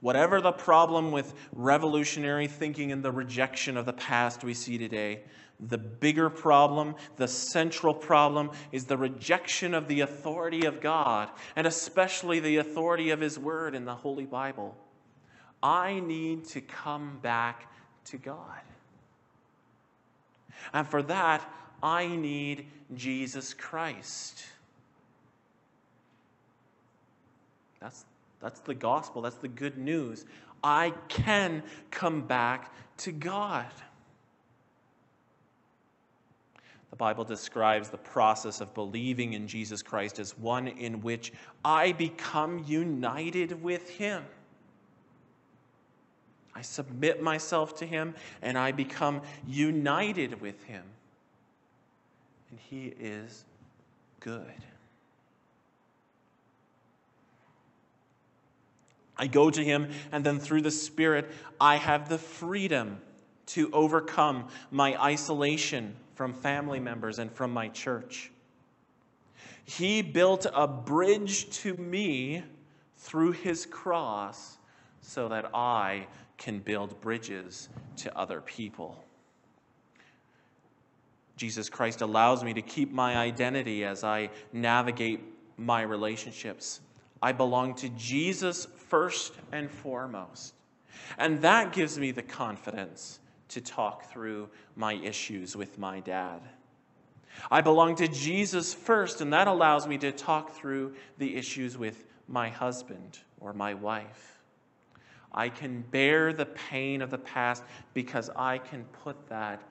Whatever 0.00 0.40
the 0.40 0.52
problem 0.52 1.12
with 1.12 1.34
revolutionary 1.52 2.48
thinking 2.48 2.92
and 2.92 3.02
the 3.02 3.12
rejection 3.12 3.76
of 3.76 3.86
the 3.86 3.92
past 3.92 4.44
we 4.44 4.52
see 4.52 4.78
today, 4.78 5.22
the 5.58 5.78
bigger 5.78 6.28
problem, 6.28 6.94
the 7.16 7.28
central 7.28 7.94
problem, 7.94 8.50
is 8.72 8.84
the 8.84 8.96
rejection 8.96 9.72
of 9.72 9.88
the 9.88 10.00
authority 10.02 10.66
of 10.66 10.80
God, 10.80 11.30
and 11.54 11.66
especially 11.66 12.40
the 12.40 12.58
authority 12.58 13.10
of 13.10 13.20
His 13.20 13.38
Word 13.38 13.74
in 13.74 13.84
the 13.84 13.94
Holy 13.94 14.26
Bible. 14.26 14.76
I 15.62 16.00
need 16.00 16.44
to 16.48 16.60
come 16.60 17.18
back 17.22 17.72
to 18.06 18.18
God. 18.18 18.60
And 20.72 20.86
for 20.86 21.02
that, 21.02 21.48
I 21.82 22.06
need 22.06 22.66
Jesus 22.94 23.54
Christ. 23.54 24.44
That's, 27.80 28.04
that's 28.40 28.60
the 28.60 28.74
gospel, 28.74 29.22
that's 29.22 29.36
the 29.36 29.48
good 29.48 29.78
news. 29.78 30.24
I 30.64 30.92
can 31.08 31.62
come 31.90 32.22
back 32.22 32.72
to 32.98 33.12
God. 33.12 33.66
The 36.90 36.96
Bible 36.96 37.24
describes 37.24 37.90
the 37.90 37.98
process 37.98 38.60
of 38.60 38.72
believing 38.72 39.34
in 39.34 39.46
Jesus 39.46 39.82
Christ 39.82 40.18
as 40.18 40.38
one 40.38 40.66
in 40.66 41.02
which 41.02 41.32
I 41.64 41.92
become 41.92 42.64
united 42.66 43.62
with 43.62 43.90
Him. 43.90 44.24
I 46.56 46.62
submit 46.62 47.22
myself 47.22 47.76
to 47.76 47.86
Him 47.86 48.14
and 48.40 48.56
I 48.56 48.72
become 48.72 49.20
united 49.46 50.40
with 50.40 50.62
Him. 50.64 50.84
And 52.50 52.58
He 52.58 52.94
is 52.98 53.44
good. 54.20 54.40
I 59.18 59.26
go 59.26 59.50
to 59.50 59.62
Him, 59.62 59.90
and 60.12 60.24
then 60.24 60.38
through 60.38 60.62
the 60.62 60.70
Spirit, 60.70 61.30
I 61.60 61.76
have 61.76 62.08
the 62.08 62.18
freedom 62.18 63.00
to 63.46 63.70
overcome 63.72 64.48
my 64.70 65.00
isolation 65.02 65.94
from 66.14 66.32
family 66.32 66.80
members 66.80 67.18
and 67.18 67.30
from 67.32 67.52
my 67.52 67.68
church. 67.68 68.30
He 69.64 70.00
built 70.00 70.46
a 70.54 70.66
bridge 70.66 71.50
to 71.62 71.74
me 71.74 72.44
through 72.96 73.32
His 73.32 73.66
cross 73.66 74.56
so 75.02 75.28
that 75.28 75.54
I 75.54 76.06
can 76.38 76.58
build 76.58 77.00
bridges 77.00 77.68
to 77.96 78.16
other 78.16 78.40
people. 78.40 79.02
Jesus 81.36 81.68
Christ 81.68 82.00
allows 82.00 82.42
me 82.42 82.54
to 82.54 82.62
keep 82.62 82.92
my 82.92 83.16
identity 83.16 83.84
as 83.84 84.04
I 84.04 84.30
navigate 84.52 85.20
my 85.58 85.82
relationships. 85.82 86.80
I 87.22 87.32
belong 87.32 87.74
to 87.76 87.88
Jesus 87.90 88.66
first 88.88 89.34
and 89.52 89.70
foremost. 89.70 90.54
And 91.18 91.40
that 91.42 91.72
gives 91.72 91.98
me 91.98 92.10
the 92.10 92.22
confidence 92.22 93.20
to 93.48 93.60
talk 93.60 94.10
through 94.10 94.48
my 94.74 94.94
issues 94.94 95.56
with 95.56 95.78
my 95.78 96.00
dad. 96.00 96.40
I 97.50 97.60
belong 97.60 97.96
to 97.96 98.08
Jesus 98.08 98.72
first, 98.72 99.20
and 99.20 99.32
that 99.32 99.46
allows 99.46 99.86
me 99.86 99.98
to 99.98 100.10
talk 100.10 100.52
through 100.52 100.94
the 101.18 101.36
issues 101.36 101.76
with 101.76 102.04
my 102.28 102.48
husband 102.48 103.18
or 103.40 103.52
my 103.52 103.74
wife. 103.74 104.35
I 105.36 105.50
can 105.50 105.82
bear 105.82 106.32
the 106.32 106.46
pain 106.46 107.02
of 107.02 107.10
the 107.10 107.18
past 107.18 107.62
because 107.92 108.30
I 108.34 108.58
can 108.58 108.84
put 109.04 109.28
that 109.28 109.62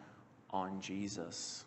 on 0.52 0.80
Jesus. 0.80 1.66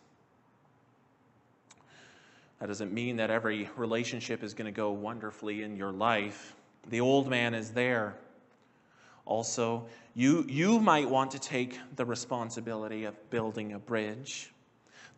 That 2.59 2.67
doesn't 2.67 2.93
mean 2.93 3.17
that 3.17 3.29
every 3.29 3.69
relationship 3.75 4.43
is 4.43 4.53
going 4.53 4.65
to 4.65 4.75
go 4.75 4.91
wonderfully 4.91 5.63
in 5.63 5.75
your 5.75 5.91
life. 5.91 6.55
The 6.89 7.01
old 7.01 7.29
man 7.29 7.53
is 7.53 7.71
there. 7.71 8.17
Also, 9.25 9.85
you, 10.15 10.45
you 10.49 10.79
might 10.79 11.09
want 11.09 11.31
to 11.31 11.39
take 11.39 11.77
the 11.95 12.05
responsibility 12.05 13.05
of 13.05 13.29
building 13.29 13.73
a 13.73 13.79
bridge. 13.79 14.51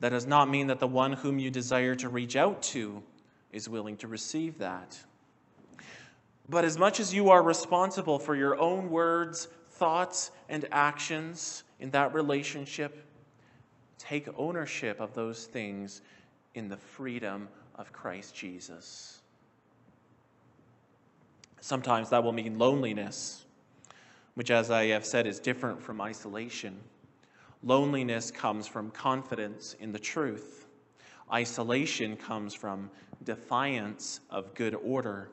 That 0.02 0.10
does 0.10 0.28
not 0.28 0.50
mean 0.50 0.68
that 0.68 0.80
the 0.80 0.88
one 0.88 1.14
whom 1.14 1.40
you 1.40 1.50
desire 1.50 1.96
to 1.96 2.10
reach 2.10 2.36
out 2.36 2.62
to 2.64 3.02
is 3.52 3.70
willing 3.70 3.98
to 3.98 4.08
receive 4.08 4.58
that. 4.58 5.00
But 6.50 6.66
as 6.66 6.78
much 6.78 7.00
as 7.00 7.14
you 7.14 7.30
are 7.30 7.44
responsible 7.44 8.20
for 8.20 8.36
your 8.36 8.60
own 8.60 8.90
words, 8.90 9.48
thoughts, 9.70 10.32
and 10.50 10.68
actions 10.72 11.64
in 11.80 11.92
that 11.92 12.14
relationship, 12.14 13.06
take 13.98 14.28
ownership 14.38 15.00
of 15.00 15.14
those 15.14 15.46
things 15.46 16.02
in 16.56 16.68
the 16.68 16.78
freedom 16.78 17.48
of 17.76 17.94
Christ 17.94 18.36
Jesus. 18.36 19.22
Sometimes 21.62 22.10
that 22.10 22.24
will 22.24 22.32
mean 22.32 22.58
loneliness, 22.58 23.46
which, 24.34 24.52
as 24.52 24.72
I 24.72 24.88
have 24.88 25.06
said, 25.06 25.28
is 25.28 25.40
different 25.40 25.82
from 25.82 26.02
isolation. 26.02 26.78
Loneliness 27.64 28.32
comes 28.32 28.68
from 28.68 28.90
confidence 28.92 29.76
in 29.80 29.92
the 29.92 30.00
truth, 30.00 30.66
isolation 31.32 32.18
comes 32.18 32.54
from 32.54 32.90
defiance 33.24 34.20
of 34.32 34.54
good 34.56 34.76
order. 34.76 35.30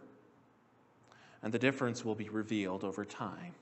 And 1.42 1.52
the 1.52 1.58
difference 1.58 2.04
will 2.04 2.14
be 2.14 2.28
revealed 2.28 2.84
over 2.84 3.04
time. 3.04 3.54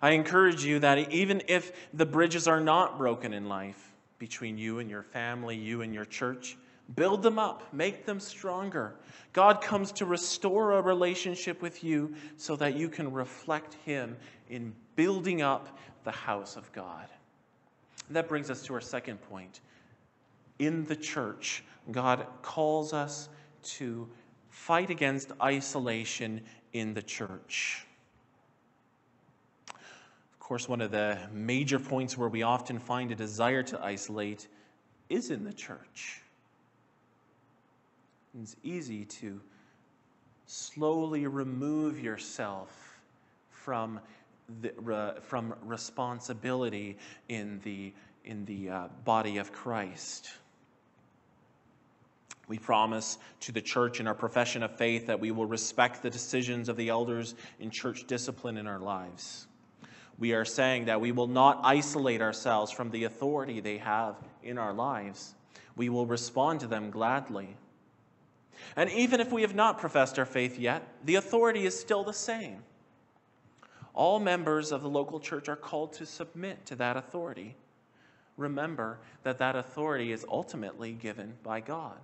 I 0.00 0.10
encourage 0.10 0.64
you 0.64 0.78
that 0.80 1.12
even 1.12 1.42
if 1.48 1.72
the 1.92 2.06
bridges 2.06 2.48
are 2.48 2.60
not 2.60 2.98
broken 2.98 3.34
in 3.34 3.48
life 3.48 3.92
between 4.18 4.58
you 4.58 4.78
and 4.78 4.88
your 4.88 5.02
family, 5.02 5.56
you 5.56 5.82
and 5.82 5.92
your 5.92 6.04
church, 6.04 6.56
Build 6.94 7.22
them 7.22 7.38
up, 7.38 7.72
make 7.72 8.06
them 8.06 8.18
stronger. 8.18 8.94
God 9.34 9.60
comes 9.60 9.92
to 9.92 10.06
restore 10.06 10.72
a 10.72 10.80
relationship 10.80 11.60
with 11.60 11.84
you 11.84 12.14
so 12.38 12.56
that 12.56 12.76
you 12.76 12.88
can 12.88 13.12
reflect 13.12 13.74
Him 13.84 14.16
in 14.48 14.74
building 14.96 15.42
up 15.42 15.78
the 16.04 16.10
house 16.10 16.56
of 16.56 16.72
God. 16.72 17.06
That 18.10 18.26
brings 18.26 18.50
us 18.50 18.62
to 18.64 18.74
our 18.74 18.80
second 18.80 19.20
point. 19.20 19.60
In 20.58 20.86
the 20.86 20.96
church, 20.96 21.62
God 21.92 22.26
calls 22.40 22.94
us 22.94 23.28
to 23.64 24.08
fight 24.58 24.90
against 24.90 25.32
isolation 25.40 26.42
in 26.72 26.92
the 26.92 27.00
church. 27.00 27.86
Of 29.70 30.40
course, 30.40 30.68
one 30.68 30.80
of 30.80 30.90
the 30.90 31.16
major 31.32 31.78
points 31.78 32.18
where 32.18 32.28
we 32.28 32.42
often 32.42 32.78
find 32.78 33.10
a 33.12 33.14
desire 33.14 33.62
to 33.62 33.82
isolate 33.82 34.48
is 35.08 35.30
in 35.30 35.44
the 35.44 35.52
church. 35.52 36.22
It's 38.42 38.56
easy 38.62 39.04
to 39.04 39.40
slowly 40.46 41.26
remove 41.26 42.00
yourself 42.00 43.00
from, 43.50 44.00
the, 44.60 45.14
from 45.22 45.54
responsibility 45.62 46.98
in 47.28 47.60
the, 47.62 47.92
in 48.24 48.44
the 48.44 48.70
uh, 48.70 48.88
body 49.04 49.38
of 49.38 49.52
Christ. 49.52 50.28
We 52.48 52.58
promise 52.58 53.18
to 53.40 53.52
the 53.52 53.60
church 53.60 54.00
in 54.00 54.06
our 54.06 54.14
profession 54.14 54.62
of 54.62 54.76
faith 54.76 55.06
that 55.06 55.20
we 55.20 55.30
will 55.30 55.46
respect 55.46 56.02
the 56.02 56.10
decisions 56.10 56.68
of 56.68 56.76
the 56.76 56.88
elders 56.88 57.34
in 57.60 57.70
church 57.70 58.06
discipline 58.06 58.56
in 58.56 58.66
our 58.66 58.78
lives. 58.78 59.46
We 60.18 60.32
are 60.32 60.46
saying 60.46 60.86
that 60.86 61.00
we 61.00 61.12
will 61.12 61.28
not 61.28 61.60
isolate 61.62 62.22
ourselves 62.22 62.72
from 62.72 62.90
the 62.90 63.04
authority 63.04 63.60
they 63.60 63.78
have 63.78 64.16
in 64.42 64.58
our 64.58 64.72
lives. 64.72 65.34
We 65.76 65.90
will 65.90 66.06
respond 66.06 66.60
to 66.60 66.66
them 66.66 66.90
gladly. 66.90 67.56
And 68.74 68.90
even 68.90 69.20
if 69.20 69.30
we 69.30 69.42
have 69.42 69.54
not 69.54 69.78
professed 69.78 70.18
our 70.18 70.26
faith 70.26 70.58
yet, 70.58 70.88
the 71.04 71.14
authority 71.14 71.66
is 71.66 71.78
still 71.78 72.02
the 72.02 72.12
same. 72.12 72.64
All 73.94 74.18
members 74.18 74.72
of 74.72 74.82
the 74.82 74.88
local 74.88 75.20
church 75.20 75.48
are 75.48 75.56
called 75.56 75.92
to 75.94 76.06
submit 76.06 76.66
to 76.66 76.76
that 76.76 76.96
authority. 76.96 77.56
Remember 78.36 78.98
that 79.22 79.38
that 79.38 79.54
authority 79.54 80.12
is 80.12 80.24
ultimately 80.28 80.92
given 80.92 81.34
by 81.42 81.60
God. 81.60 81.98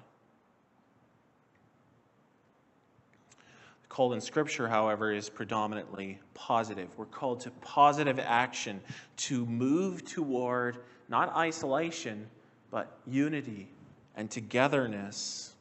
The 3.95 3.97
call 3.97 4.13
in 4.13 4.21
Scripture, 4.21 4.67
however, 4.67 5.13
is 5.13 5.31
predominantly 5.31 6.19
positive. 6.35 6.89
We're 6.99 7.05
called 7.05 7.39
to 7.43 7.53
positive 7.61 8.19
action 8.19 8.81
to 9.19 9.47
move 9.47 10.05
toward 10.05 10.79
not 11.09 11.33
isolation, 11.37 12.27
but 12.73 12.99
unity 13.07 13.69
and 14.17 14.29
togetherness. 14.29 15.55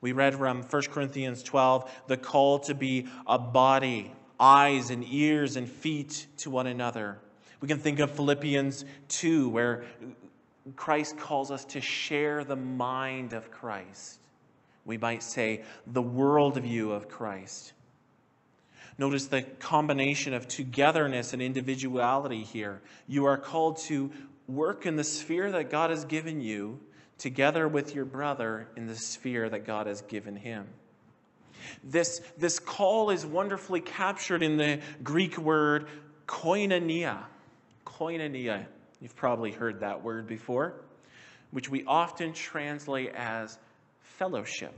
We 0.00 0.12
read 0.12 0.36
from 0.36 0.62
1 0.62 0.82
Corinthians 0.92 1.42
12 1.42 1.90
the 2.06 2.16
call 2.16 2.60
to 2.60 2.74
be 2.76 3.08
a 3.26 3.36
body, 3.36 4.12
eyes 4.38 4.90
and 4.90 5.04
ears 5.04 5.56
and 5.56 5.68
feet 5.68 6.28
to 6.36 6.50
one 6.50 6.68
another. 6.68 7.18
We 7.60 7.66
can 7.66 7.80
think 7.80 7.98
of 7.98 8.12
Philippians 8.12 8.84
2, 9.08 9.48
where 9.48 9.86
Christ 10.76 11.18
calls 11.18 11.50
us 11.50 11.64
to 11.64 11.80
share 11.80 12.44
the 12.44 12.54
mind 12.54 13.32
of 13.32 13.50
Christ. 13.50 14.20
We 14.88 14.96
might 14.96 15.22
say 15.22 15.62
the 15.86 16.02
worldview 16.02 16.90
of 16.90 17.10
Christ. 17.10 17.74
Notice 18.96 19.26
the 19.26 19.42
combination 19.42 20.32
of 20.32 20.48
togetherness 20.48 21.34
and 21.34 21.42
individuality 21.42 22.42
here. 22.42 22.80
You 23.06 23.26
are 23.26 23.36
called 23.36 23.76
to 23.82 24.10
work 24.48 24.86
in 24.86 24.96
the 24.96 25.04
sphere 25.04 25.52
that 25.52 25.70
God 25.70 25.90
has 25.90 26.06
given 26.06 26.40
you 26.40 26.80
together 27.18 27.68
with 27.68 27.94
your 27.94 28.06
brother 28.06 28.66
in 28.76 28.86
the 28.86 28.96
sphere 28.96 29.50
that 29.50 29.66
God 29.66 29.86
has 29.86 30.00
given 30.00 30.34
him. 30.34 30.66
This, 31.84 32.22
this 32.38 32.58
call 32.58 33.10
is 33.10 33.26
wonderfully 33.26 33.82
captured 33.82 34.42
in 34.42 34.56
the 34.56 34.80
Greek 35.04 35.36
word 35.36 35.86
koinonia. 36.26 37.18
Koinonia. 37.84 38.64
You've 39.02 39.16
probably 39.16 39.52
heard 39.52 39.80
that 39.80 40.02
word 40.02 40.26
before, 40.26 40.80
which 41.50 41.68
we 41.68 41.84
often 41.84 42.32
translate 42.32 43.12
as 43.14 43.58
fellowship. 44.18 44.76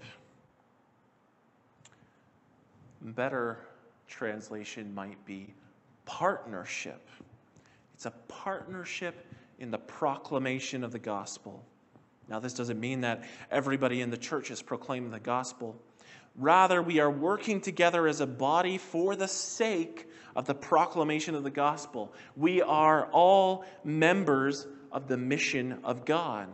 Better 3.00 3.58
translation 4.06 4.94
might 4.94 5.24
be 5.24 5.54
partnership. 6.04 7.08
It's 7.94 8.04
a 8.04 8.12
partnership 8.28 9.26
in 9.58 9.70
the 9.70 9.78
proclamation 9.78 10.84
of 10.84 10.92
the 10.92 10.98
gospel. 10.98 11.64
Now, 12.28 12.38
this 12.38 12.52
doesn't 12.52 12.78
mean 12.78 13.00
that 13.00 13.24
everybody 13.50 14.02
in 14.02 14.10
the 14.10 14.18
church 14.18 14.50
is 14.50 14.60
proclaiming 14.60 15.10
the 15.10 15.18
gospel. 15.18 15.74
Rather, 16.36 16.82
we 16.82 17.00
are 17.00 17.10
working 17.10 17.62
together 17.62 18.06
as 18.06 18.20
a 18.20 18.26
body 18.26 18.76
for 18.76 19.16
the 19.16 19.26
sake 19.26 20.06
of 20.36 20.44
the 20.44 20.54
proclamation 20.54 21.34
of 21.34 21.44
the 21.44 21.50
gospel. 21.50 22.12
We 22.36 22.60
are 22.60 23.06
all 23.06 23.64
members 23.84 24.66
of 24.92 25.08
the 25.08 25.16
mission 25.16 25.80
of 25.82 26.04
God. 26.04 26.48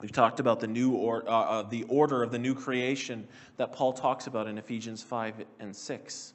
We've 0.00 0.12
talked 0.12 0.38
about 0.38 0.60
the 0.60 0.66
new 0.66 0.92
or, 0.92 1.28
uh, 1.28 1.32
uh, 1.32 1.62
the 1.62 1.84
order 1.84 2.22
of 2.22 2.30
the 2.30 2.38
new 2.38 2.54
creation 2.54 3.26
that 3.56 3.72
Paul 3.72 3.92
talks 3.92 4.26
about 4.26 4.46
in 4.46 4.58
Ephesians 4.58 5.02
5 5.02 5.44
and 5.58 5.74
6. 5.74 6.34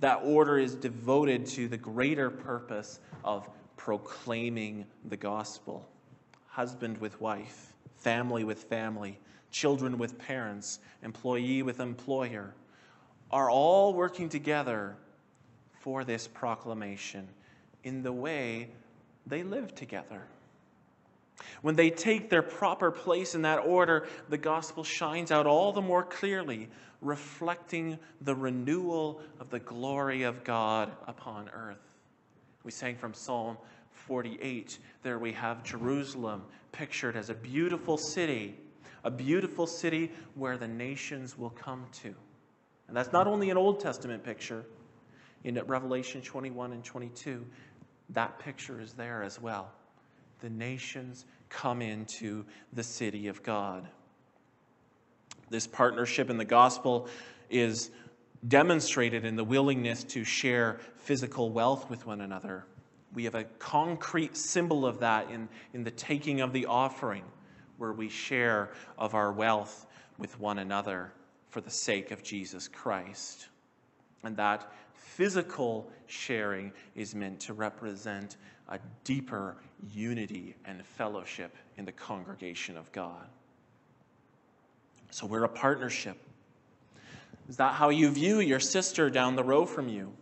That 0.00 0.20
order 0.24 0.58
is 0.58 0.74
devoted 0.74 1.46
to 1.46 1.68
the 1.68 1.76
greater 1.76 2.30
purpose 2.30 3.00
of 3.24 3.48
proclaiming 3.76 4.86
the 5.04 5.16
gospel 5.16 5.88
husband 6.56 6.96
with 6.96 7.20
wife, 7.20 7.74
family 7.98 8.42
with 8.42 8.64
family, 8.64 9.18
children 9.50 9.98
with 9.98 10.18
parents, 10.18 10.78
employee 11.02 11.62
with 11.62 11.80
employer, 11.80 12.54
are 13.30 13.50
all 13.50 13.92
working 13.92 14.30
together 14.30 14.96
for 15.80 16.02
this 16.02 16.26
proclamation 16.26 17.28
in 17.84 18.02
the 18.02 18.12
way 18.12 18.70
they 19.26 19.42
live 19.42 19.74
together. 19.74 20.22
When 21.62 21.76
they 21.76 21.90
take 21.90 22.30
their 22.30 22.42
proper 22.42 22.90
place 22.90 23.34
in 23.34 23.42
that 23.42 23.58
order, 23.58 24.06
the 24.28 24.38
gospel 24.38 24.84
shines 24.84 25.30
out 25.30 25.46
all 25.46 25.72
the 25.72 25.82
more 25.82 26.02
clearly, 26.02 26.68
reflecting 27.00 27.98
the 28.20 28.34
renewal 28.34 29.20
of 29.38 29.50
the 29.50 29.58
glory 29.58 30.22
of 30.22 30.44
God 30.44 30.90
upon 31.06 31.48
earth. 31.50 31.94
We 32.64 32.70
sang 32.70 32.96
from 32.96 33.14
Psalm 33.14 33.58
48. 33.90 34.78
There 35.02 35.18
we 35.18 35.32
have 35.32 35.62
Jerusalem 35.62 36.42
pictured 36.72 37.16
as 37.16 37.30
a 37.30 37.34
beautiful 37.34 37.96
city, 37.96 38.58
a 39.04 39.10
beautiful 39.10 39.66
city 39.66 40.10
where 40.34 40.56
the 40.56 40.68
nations 40.68 41.38
will 41.38 41.50
come 41.50 41.84
to. 42.02 42.14
And 42.88 42.96
that's 42.96 43.12
not 43.12 43.26
only 43.26 43.50
an 43.50 43.56
Old 43.56 43.80
Testament 43.80 44.24
picture, 44.24 44.64
in 45.44 45.60
Revelation 45.66 46.22
21 46.22 46.72
and 46.72 46.84
22, 46.84 47.46
that 48.10 48.38
picture 48.38 48.80
is 48.80 48.94
there 48.94 49.22
as 49.22 49.40
well. 49.40 49.70
The 50.40 50.50
nations 50.50 51.24
come 51.48 51.82
into 51.82 52.44
the 52.72 52.82
city 52.82 53.28
of 53.28 53.42
God. 53.42 53.86
This 55.48 55.66
partnership 55.66 56.28
in 56.30 56.36
the 56.38 56.44
gospel 56.44 57.08
is 57.48 57.90
demonstrated 58.46 59.24
in 59.24 59.36
the 59.36 59.44
willingness 59.44 60.04
to 60.04 60.24
share 60.24 60.80
physical 60.96 61.50
wealth 61.50 61.88
with 61.88 62.06
one 62.06 62.20
another 62.20 62.66
we 63.16 63.24
have 63.24 63.34
a 63.34 63.44
concrete 63.58 64.36
symbol 64.36 64.86
of 64.86 65.00
that 65.00 65.30
in, 65.30 65.48
in 65.72 65.84
the 65.84 65.90
taking 65.90 66.42
of 66.42 66.52
the 66.52 66.66
offering, 66.66 67.24
where 67.78 67.92
we 67.92 68.10
share 68.10 68.70
of 68.98 69.14
our 69.14 69.32
wealth 69.32 69.86
with 70.18 70.38
one 70.38 70.58
another 70.58 71.12
for 71.48 71.62
the 71.62 71.70
sake 71.70 72.10
of 72.10 72.22
Jesus 72.22 72.68
Christ. 72.68 73.48
And 74.22 74.36
that 74.36 74.70
physical 74.92 75.90
sharing 76.06 76.72
is 76.94 77.14
meant 77.14 77.40
to 77.40 77.54
represent 77.54 78.36
a 78.68 78.78
deeper 79.04 79.56
unity 79.92 80.56
and 80.64 80.84
fellowship 80.84 81.54
in 81.76 81.84
the 81.84 81.92
congregation 81.92 82.76
of 82.76 82.90
God. 82.92 83.28
So 85.10 85.26
we're 85.26 85.44
a 85.44 85.48
partnership. 85.48 86.16
Is 87.48 87.58
that 87.58 87.74
how 87.74 87.90
you 87.90 88.10
view 88.10 88.40
your 88.40 88.60
sister 88.60 89.08
down 89.08 89.36
the 89.36 89.44
row 89.44 89.66
from 89.66 89.88
you? 89.88 90.12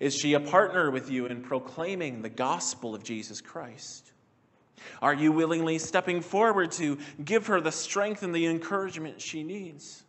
Is 0.00 0.14
she 0.14 0.32
a 0.32 0.40
partner 0.40 0.90
with 0.90 1.10
you 1.10 1.26
in 1.26 1.42
proclaiming 1.42 2.22
the 2.22 2.30
gospel 2.30 2.94
of 2.94 3.04
Jesus 3.04 3.40
Christ? 3.40 4.12
Are 5.00 5.14
you 5.14 5.32
willingly 5.32 5.78
stepping 5.78 6.20
forward 6.20 6.72
to 6.72 6.98
give 7.24 7.46
her 7.46 7.60
the 7.60 7.72
strength 7.72 8.22
and 8.22 8.34
the 8.34 8.46
encouragement 8.46 9.20
she 9.20 9.42
needs? 9.42 10.02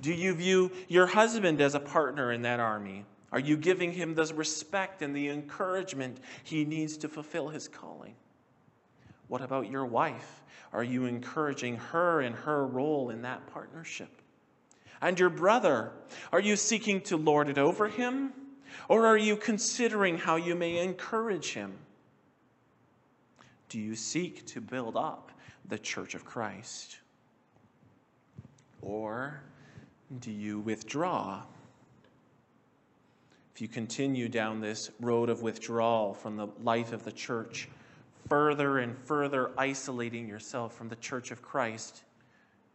Do 0.00 0.12
you 0.12 0.34
view 0.34 0.70
your 0.88 1.06
husband 1.06 1.60
as 1.60 1.74
a 1.74 1.80
partner 1.80 2.32
in 2.32 2.42
that 2.42 2.60
army? 2.60 3.04
Are 3.30 3.40
you 3.40 3.56
giving 3.56 3.92
him 3.92 4.14
the 4.14 4.32
respect 4.34 5.02
and 5.02 5.14
the 5.14 5.28
encouragement 5.28 6.18
he 6.44 6.64
needs 6.64 6.96
to 6.98 7.08
fulfill 7.08 7.48
his 7.48 7.68
calling? 7.68 8.14
What 9.28 9.42
about 9.42 9.70
your 9.70 9.84
wife? 9.84 10.42
Are 10.72 10.84
you 10.84 11.04
encouraging 11.04 11.76
her 11.76 12.22
in 12.22 12.32
her 12.32 12.66
role 12.66 13.10
in 13.10 13.22
that 13.22 13.46
partnership? 13.46 14.10
And 15.00 15.18
your 15.18 15.30
brother, 15.30 15.92
are 16.32 16.40
you 16.40 16.56
seeking 16.56 17.00
to 17.02 17.16
lord 17.16 17.48
it 17.48 17.58
over 17.58 17.88
him? 17.88 18.32
Or 18.88 19.06
are 19.06 19.16
you 19.16 19.36
considering 19.36 20.18
how 20.18 20.36
you 20.36 20.54
may 20.54 20.78
encourage 20.78 21.52
him? 21.52 21.74
Do 23.68 23.78
you 23.78 23.94
seek 23.94 24.46
to 24.46 24.60
build 24.60 24.96
up 24.96 25.30
the 25.66 25.78
church 25.78 26.14
of 26.14 26.24
Christ? 26.24 26.98
Or 28.80 29.42
do 30.20 30.30
you 30.30 30.60
withdraw? 30.60 31.42
If 33.58 33.62
you 33.62 33.66
continue 33.66 34.28
down 34.28 34.60
this 34.60 34.88
road 35.00 35.28
of 35.28 35.42
withdrawal 35.42 36.14
from 36.14 36.36
the 36.36 36.46
life 36.62 36.92
of 36.92 37.02
the 37.02 37.10
church, 37.10 37.68
further 38.28 38.78
and 38.78 38.96
further 38.96 39.50
isolating 39.58 40.28
yourself 40.28 40.76
from 40.76 40.88
the 40.88 40.94
church 40.94 41.32
of 41.32 41.42
Christ, 41.42 42.04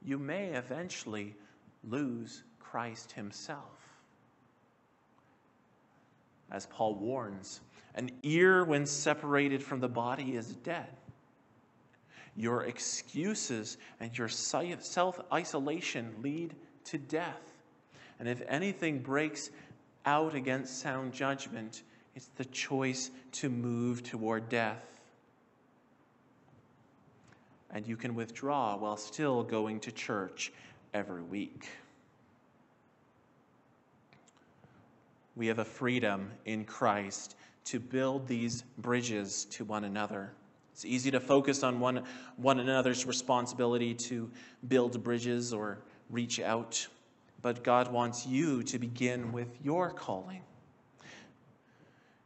you 0.01 0.19
may 0.19 0.47
eventually 0.47 1.35
lose 1.85 2.43
Christ 2.59 3.13
Himself 3.13 3.79
as 6.51 6.65
Paul 6.65 6.95
warns. 6.95 7.61
An 7.95 8.09
ear, 8.23 8.65
when 8.65 8.85
separated 8.85 9.63
from 9.63 9.79
the 9.79 9.87
body, 9.87 10.35
is 10.35 10.53
dead. 10.53 10.89
Your 12.35 12.63
excuses 12.63 13.77
and 14.01 14.17
your 14.17 14.27
self 14.27 15.17
isolation 15.31 16.13
lead 16.21 16.53
to 16.83 16.97
death. 16.97 17.53
And 18.19 18.27
if 18.27 18.41
anything 18.49 18.99
breaks 18.99 19.49
out 20.05 20.35
against 20.35 20.79
sound 20.79 21.13
judgment, 21.13 21.83
it's 22.15 22.29
the 22.35 22.45
choice 22.45 23.11
to 23.33 23.49
move 23.49 24.03
toward 24.03 24.49
death. 24.49 24.83
And 27.71 27.87
you 27.87 27.97
can 27.97 28.13
withdraw 28.13 28.77
while 28.77 28.97
still 28.97 29.43
going 29.43 29.79
to 29.81 29.91
church 29.91 30.53
every 30.93 31.23
week. 31.23 31.67
We 35.35 35.47
have 35.47 35.57
a 35.57 35.65
freedom 35.65 36.29
in 36.45 36.65
Christ 36.65 37.35
to 37.65 37.79
build 37.79 38.27
these 38.27 38.63
bridges 38.77 39.45
to 39.45 39.65
one 39.65 39.83
another. 39.83 40.31
It's 40.73 40.85
easy 40.85 41.11
to 41.11 41.19
focus 41.19 41.63
on 41.63 41.79
one, 41.79 42.03
one 42.37 42.59
another's 42.59 43.05
responsibility 43.05 43.93
to 43.95 44.29
build 44.67 45.03
bridges 45.03 45.53
or 45.53 45.79
reach 46.09 46.39
out, 46.39 46.87
but 47.43 47.63
God 47.63 47.91
wants 47.91 48.25
you 48.25 48.63
to 48.63 48.79
begin 48.79 49.31
with 49.31 49.49
your 49.63 49.91
calling. 49.91 50.41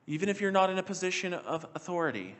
Even 0.06 0.30
if 0.30 0.40
you're 0.40 0.52
not 0.52 0.70
in 0.70 0.78
a 0.78 0.84
position 0.84 1.34
of 1.34 1.66
authority, 1.76 2.36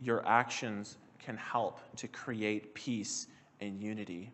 your 0.00 0.24
actions 0.24 0.98
can 1.18 1.36
help 1.36 1.80
to 1.96 2.06
create 2.06 2.74
peace 2.74 3.26
and 3.60 3.82
unity. 3.82 4.30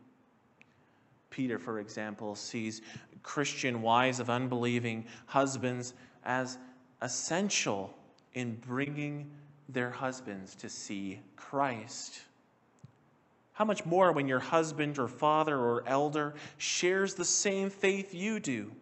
Peter, 1.30 1.58
for 1.58 1.78
example, 1.78 2.34
sees 2.34 2.82
Christian 3.22 3.80
wives 3.80 4.20
of 4.20 4.28
unbelieving 4.28 5.06
husbands 5.26 5.94
as 6.24 6.58
essential 7.00 7.96
in 8.34 8.56
bringing 8.56 9.30
their 9.68 9.90
husbands 9.90 10.54
to 10.56 10.68
see 10.68 11.20
Christ. 11.36 12.20
How 13.54 13.64
much 13.64 13.86
more 13.86 14.12
when 14.12 14.28
your 14.28 14.40
husband 14.40 14.98
or 14.98 15.08
father 15.08 15.56
or 15.56 15.84
elder 15.86 16.34
shares 16.58 17.14
the 17.14 17.24
same 17.24 17.70
faith 17.70 18.12
you 18.12 18.40
do 18.40 18.72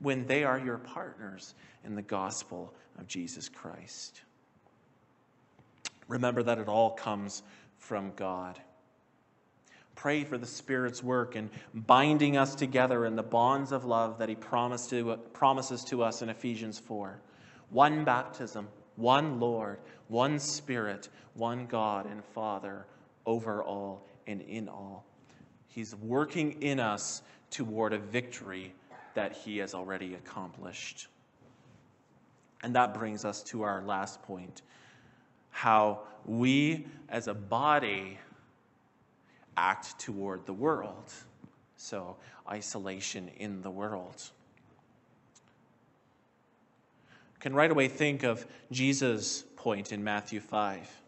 when 0.00 0.26
they 0.26 0.42
are 0.42 0.58
your 0.58 0.78
partners 0.78 1.54
in 1.84 1.94
the 1.94 2.02
gospel 2.02 2.74
of 2.98 3.06
Jesus 3.06 3.48
Christ. 3.48 4.22
Remember 6.08 6.42
that 6.42 6.58
it 6.58 6.68
all 6.68 6.90
comes 6.90 7.42
from 7.78 8.12
God. 8.16 8.58
Pray 9.94 10.24
for 10.24 10.38
the 10.38 10.46
Spirit's 10.46 11.02
work 11.02 11.36
in 11.36 11.50
binding 11.72 12.36
us 12.36 12.54
together 12.54 13.04
in 13.04 13.16
the 13.16 13.22
bonds 13.22 13.70
of 13.70 13.84
love 13.84 14.18
that 14.18 14.28
He 14.28 14.34
to, 14.34 15.18
promises 15.32 15.84
to 15.84 16.02
us 16.02 16.22
in 16.22 16.30
Ephesians 16.30 16.78
4. 16.78 17.20
One 17.70 18.04
baptism, 18.04 18.68
one 18.96 19.38
Lord, 19.40 19.78
one 20.08 20.38
Spirit, 20.38 21.10
one 21.34 21.66
God 21.66 22.06
and 22.06 22.24
Father 22.24 22.86
over 23.26 23.62
all 23.62 24.06
and 24.26 24.40
in 24.42 24.68
all. 24.68 25.04
He's 25.66 25.94
working 25.96 26.62
in 26.62 26.80
us 26.80 27.22
toward 27.50 27.92
a 27.92 27.98
victory 27.98 28.74
that 29.14 29.32
He 29.32 29.58
has 29.58 29.74
already 29.74 30.14
accomplished. 30.14 31.08
And 32.62 32.74
that 32.74 32.94
brings 32.94 33.24
us 33.24 33.42
to 33.44 33.62
our 33.62 33.82
last 33.82 34.22
point 34.22 34.62
how 35.50 36.00
we 36.24 36.86
as 37.08 37.28
a 37.28 37.34
body 37.34 38.18
act 39.56 39.98
toward 39.98 40.46
the 40.46 40.52
world. 40.52 41.12
So, 41.76 42.16
isolation 42.48 43.30
in 43.36 43.62
the 43.62 43.70
world. 43.70 44.22
Can 47.40 47.54
right 47.54 47.70
away 47.70 47.88
think 47.88 48.22
of 48.22 48.46
Jesus' 48.72 49.44
point 49.56 49.92
in 49.92 50.02
Matthew 50.02 50.40
5. 50.40 51.03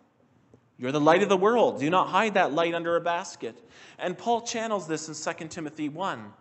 You're 0.79 0.93
the 0.93 1.01
light 1.01 1.23
of 1.23 1.29
the 1.29 1.37
world. 1.37 1.81
Do 1.81 1.89
not 1.89 2.09
hide 2.09 2.35
that 2.35 2.53
light 2.53 2.75
under 2.75 2.97
a 2.97 3.01
basket. 3.01 3.57
And 3.99 4.17
Paul 4.17 4.43
channels 4.43 4.87
this 4.87 5.09
in 5.09 5.35
2 5.35 5.49
Timothy 5.49 5.89
1. 5.89 6.33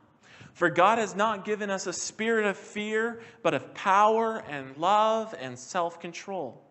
For 0.54 0.70
God 0.70 0.98
has 1.00 1.16
not 1.16 1.46
given 1.46 1.70
us 1.70 1.88
a 1.88 1.94
spirit 1.94 2.46
of 2.46 2.58
fear, 2.58 3.22
but 3.44 3.54
of 3.54 3.74
power 3.74 4.44
and 4.50 4.76
love 4.78 5.36
and 5.40 5.58
self 5.58 6.00
control. 6.00 6.62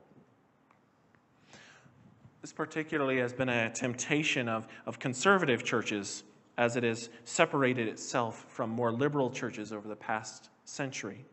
This 2.40 2.52
particularly 2.52 3.18
has 3.18 3.32
been 3.32 3.48
a 3.48 3.70
temptation 3.70 4.48
of, 4.48 4.66
of 4.84 4.98
conservative 4.98 5.64
churches 5.64 6.24
as 6.56 6.76
it 6.76 6.82
has 6.82 7.08
separated 7.24 7.88
itself 7.88 8.44
from 8.48 8.70
more 8.70 8.92
liberal 8.92 9.30
churches 9.30 9.72
over 9.72 9.88
the 9.88 9.96
past 9.96 10.50
century. 10.64 11.24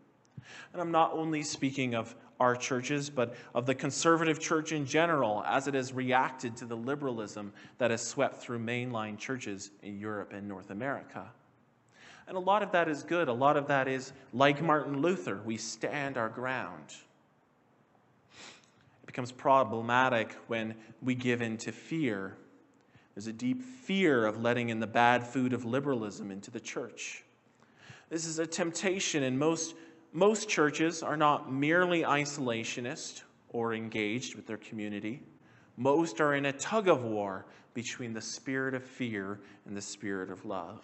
And 0.73 0.81
I'm 0.81 0.91
not 0.91 1.13
only 1.13 1.43
speaking 1.43 1.95
of 1.95 2.15
our 2.39 2.55
churches, 2.55 3.09
but 3.09 3.35
of 3.53 3.65
the 3.65 3.75
conservative 3.75 4.39
church 4.39 4.71
in 4.71 4.85
general 4.85 5.43
as 5.45 5.67
it 5.67 5.75
has 5.75 5.93
reacted 5.93 6.57
to 6.57 6.65
the 6.65 6.75
liberalism 6.75 7.53
that 7.77 7.91
has 7.91 8.05
swept 8.05 8.37
through 8.37 8.59
mainline 8.59 9.17
churches 9.17 9.71
in 9.83 9.99
Europe 9.99 10.33
and 10.33 10.47
North 10.47 10.71
America. 10.71 11.29
And 12.27 12.37
a 12.37 12.39
lot 12.39 12.63
of 12.63 12.71
that 12.71 12.87
is 12.87 13.03
good. 13.03 13.27
A 13.27 13.33
lot 13.33 13.57
of 13.57 13.67
that 13.67 13.87
is 13.87 14.13
like 14.33 14.61
Martin 14.61 15.01
Luther, 15.01 15.41
we 15.43 15.57
stand 15.57 16.17
our 16.17 16.29
ground. 16.29 16.95
It 19.03 19.05
becomes 19.05 19.31
problematic 19.31 20.35
when 20.47 20.75
we 21.01 21.13
give 21.13 21.41
in 21.41 21.57
to 21.57 21.71
fear. 21.71 22.37
There's 23.13 23.27
a 23.27 23.33
deep 23.33 23.61
fear 23.61 24.25
of 24.25 24.41
letting 24.41 24.69
in 24.69 24.79
the 24.79 24.87
bad 24.87 25.27
food 25.27 25.53
of 25.53 25.65
liberalism 25.65 26.31
into 26.31 26.49
the 26.49 26.59
church. 26.59 27.23
This 28.09 28.25
is 28.25 28.39
a 28.39 28.47
temptation, 28.47 29.23
and 29.23 29.37
most, 29.37 29.75
most 30.13 30.49
churches 30.49 31.03
are 31.03 31.17
not 31.17 31.51
merely 31.51 32.03
isolationist 32.03 33.23
or 33.49 33.73
engaged 33.73 34.35
with 34.35 34.47
their 34.47 34.57
community. 34.57 35.21
Most 35.77 36.19
are 36.19 36.35
in 36.35 36.45
a 36.45 36.53
tug 36.53 36.87
of 36.87 37.03
war 37.03 37.45
between 37.73 38.13
the 38.13 38.21
spirit 38.21 38.73
of 38.73 38.83
fear 38.83 39.39
and 39.65 39.75
the 39.75 39.81
spirit 39.81 40.29
of 40.29 40.45
love. 40.45 40.83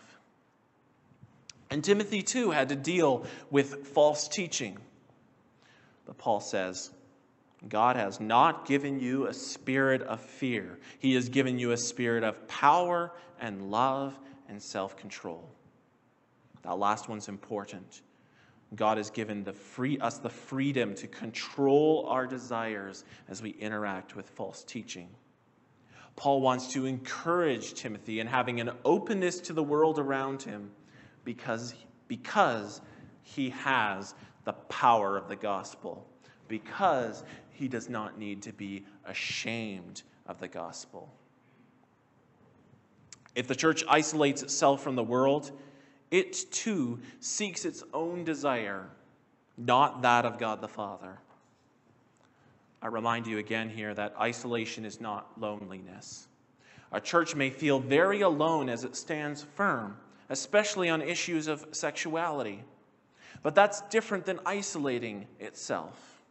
And 1.69 1.83
Timothy, 1.83 2.21
too, 2.21 2.51
had 2.51 2.69
to 2.69 2.75
deal 2.75 3.25
with 3.51 3.87
false 3.87 4.27
teaching. 4.29 4.77
But 6.05 6.17
Paul 6.17 6.39
says, 6.39 6.89
God 7.67 7.97
has 7.97 8.21
not 8.21 8.65
given 8.65 8.99
you 8.99 9.27
a 9.27 9.33
spirit 9.33 10.01
of 10.03 10.21
fear. 10.21 10.79
He 10.99 11.15
has 11.15 11.27
given 11.27 11.59
you 11.59 11.71
a 11.71 11.77
spirit 11.77 12.23
of 12.23 12.47
power 12.47 13.11
and 13.39 13.71
love 13.71 14.17
and 14.47 14.61
self 14.61 14.95
control. 14.95 15.49
That 16.61 16.77
last 16.77 17.09
one's 17.09 17.27
important. 17.27 18.01
God 18.75 18.97
has 18.97 19.09
given 19.09 19.43
the 19.43 19.53
free, 19.53 19.97
us 19.99 20.17
the 20.17 20.29
freedom 20.29 20.93
to 20.95 21.07
control 21.07 22.05
our 22.09 22.27
desires 22.27 23.05
as 23.29 23.41
we 23.41 23.51
interact 23.51 24.15
with 24.15 24.29
false 24.29 24.63
teaching. 24.63 25.09
Paul 26.15 26.41
wants 26.41 26.73
to 26.73 26.85
encourage 26.85 27.75
Timothy 27.75 28.19
in 28.19 28.27
having 28.27 28.59
an 28.59 28.71
openness 28.83 29.39
to 29.41 29.53
the 29.53 29.63
world 29.63 29.99
around 29.99 30.41
him 30.41 30.71
because, 31.23 31.75
because 32.07 32.81
he 33.21 33.51
has 33.51 34.15
the 34.43 34.53
power 34.53 35.15
of 35.15 35.29
the 35.29 35.35
gospel, 35.35 36.05
because 36.47 37.23
he 37.51 37.67
does 37.67 37.87
not 37.87 38.17
need 38.17 38.41
to 38.43 38.53
be 38.53 38.85
ashamed 39.05 40.01
of 40.25 40.39
the 40.39 40.47
gospel. 40.47 41.13
If 43.35 43.47
the 43.47 43.55
church 43.55 43.83
isolates 43.87 44.41
itself 44.41 44.81
from 44.81 44.95
the 44.95 45.03
world, 45.03 45.51
it 46.11 46.51
too 46.51 46.99
seeks 47.19 47.65
its 47.65 47.83
own 47.93 48.23
desire, 48.23 48.87
not 49.57 50.01
that 50.01 50.25
of 50.25 50.37
God 50.37 50.61
the 50.61 50.67
Father. 50.67 51.17
I 52.81 52.87
remind 52.87 53.27
you 53.27 53.39
again 53.39 53.69
here 53.69 53.93
that 53.93 54.15
isolation 54.19 54.85
is 54.85 55.01
not 55.01 55.29
loneliness. 55.39 56.27
A 56.91 57.01
church 57.01 57.35
may 57.35 57.49
feel 57.49 57.79
very 57.79 58.21
alone 58.21 58.69
as 58.69 58.83
it 58.83 58.95
stands 58.95 59.43
firm 59.55 59.97
especially 60.29 60.89
on 60.89 61.01
issues 61.01 61.47
of 61.47 61.65
sexuality. 61.71 62.63
But 63.43 63.55
that's 63.55 63.81
different 63.81 64.25
than 64.25 64.39
isolating 64.45 65.27
itself. 65.39 66.21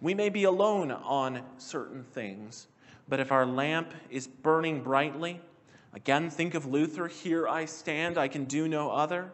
We 0.00 0.14
may 0.14 0.28
be 0.28 0.44
alone 0.44 0.90
on 0.90 1.42
certain 1.56 2.04
things, 2.04 2.66
but 3.08 3.20
if 3.20 3.32
our 3.32 3.46
lamp 3.46 3.94
is 4.10 4.26
burning 4.26 4.82
brightly, 4.82 5.40
again, 5.92 6.30
think 6.30 6.54
of 6.54 6.66
Luther, 6.66 7.08
here 7.08 7.48
I 7.48 7.64
stand, 7.64 8.18
I 8.18 8.28
can 8.28 8.44
do 8.44 8.68
no 8.68 8.90
other, 8.90 9.32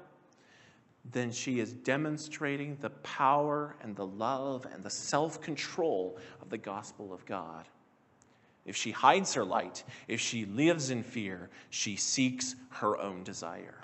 then 1.11 1.33
she 1.33 1.61
is 1.61 1.73
demonstrating 1.73 2.77
the 2.81 2.90
power 2.90 3.77
and 3.83 3.95
the 3.95 4.07
love 4.07 4.67
and 4.73 4.83
the 4.83 4.90
self 4.90 5.40
control 5.40 6.19
of 6.40 6.51
the 6.51 6.59
gospel 6.59 7.12
of 7.12 7.27
God. 7.27 7.69
If 8.64 8.77
she 8.77 8.93
hides 8.93 9.35
her 9.35 9.45
light, 9.45 9.85
if 10.09 10.21
she 10.21 10.47
lives 10.47 10.90
in 10.90 11.03
fear, 11.03 11.51
she 11.69 11.97
seeks 11.97 12.57
her 12.71 12.99
own 12.99 13.23
desire. 13.23 13.79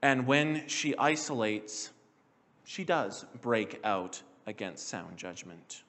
And 0.00 0.26
when 0.26 0.66
she 0.68 0.96
isolates, 0.96 1.90
she 2.64 2.84
does 2.84 3.26
break 3.42 3.80
out 3.84 4.22
against 4.46 4.88
sound 4.88 5.16
judgment. 5.16 5.82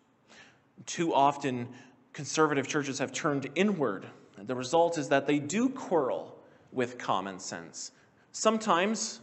Too 0.85 1.13
often, 1.13 1.69
conservative 2.17 2.67
churches 2.67 2.97
have 2.97 3.11
turned 3.11 3.47
inward. 3.53 4.03
And 4.37 4.47
the 4.47 4.55
result 4.55 4.97
is 4.97 5.07
that 5.09 5.27
they 5.27 5.37
do 5.37 5.69
quarrel 5.69 6.35
with 6.71 6.97
common 6.97 7.37
sense. 7.37 7.91
Sometimes 8.31 9.19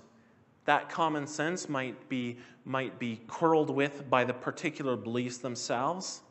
that 0.64 0.88
common 0.88 1.26
sense 1.26 1.68
might 1.68 2.08
be, 2.08 2.38
might 2.64 3.00
be 3.00 3.16
quarreled 3.26 3.70
with 3.70 4.08
by 4.08 4.22
the 4.22 4.32
particular 4.32 4.94
beliefs 4.96 5.38
themselves. 5.38 6.22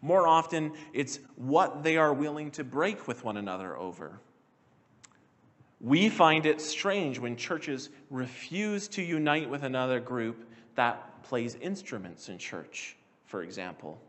More 0.00 0.28
often, 0.28 0.70
it's 0.92 1.18
what 1.34 1.82
they 1.82 1.96
are 1.96 2.14
willing 2.14 2.52
to 2.52 2.62
break 2.62 3.08
with 3.08 3.24
one 3.24 3.36
another 3.36 3.76
over. 3.76 4.20
We 5.80 6.08
find 6.08 6.46
it 6.46 6.60
strange 6.60 7.18
when 7.18 7.34
churches 7.34 7.90
refuse 8.10 8.86
to 8.90 9.02
unite 9.02 9.50
with 9.50 9.64
another 9.64 9.98
group 9.98 10.48
that 10.76 11.24
plays 11.24 11.56
instruments 11.56 12.28
in 12.28 12.38
church, 12.38 12.96
for 13.26 13.42
example. 13.42 14.00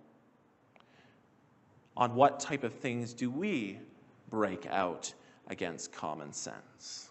On 1.96 2.16
what 2.16 2.40
type 2.40 2.64
of 2.64 2.74
things 2.74 3.14
do 3.14 3.30
we 3.30 3.80
break 4.30 4.66
out 4.66 5.14
against 5.48 5.92
common 5.92 6.34
sense? 6.34 7.10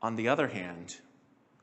On 0.00 0.16
the 0.16 0.28
other 0.28 0.48
hand, 0.48 0.96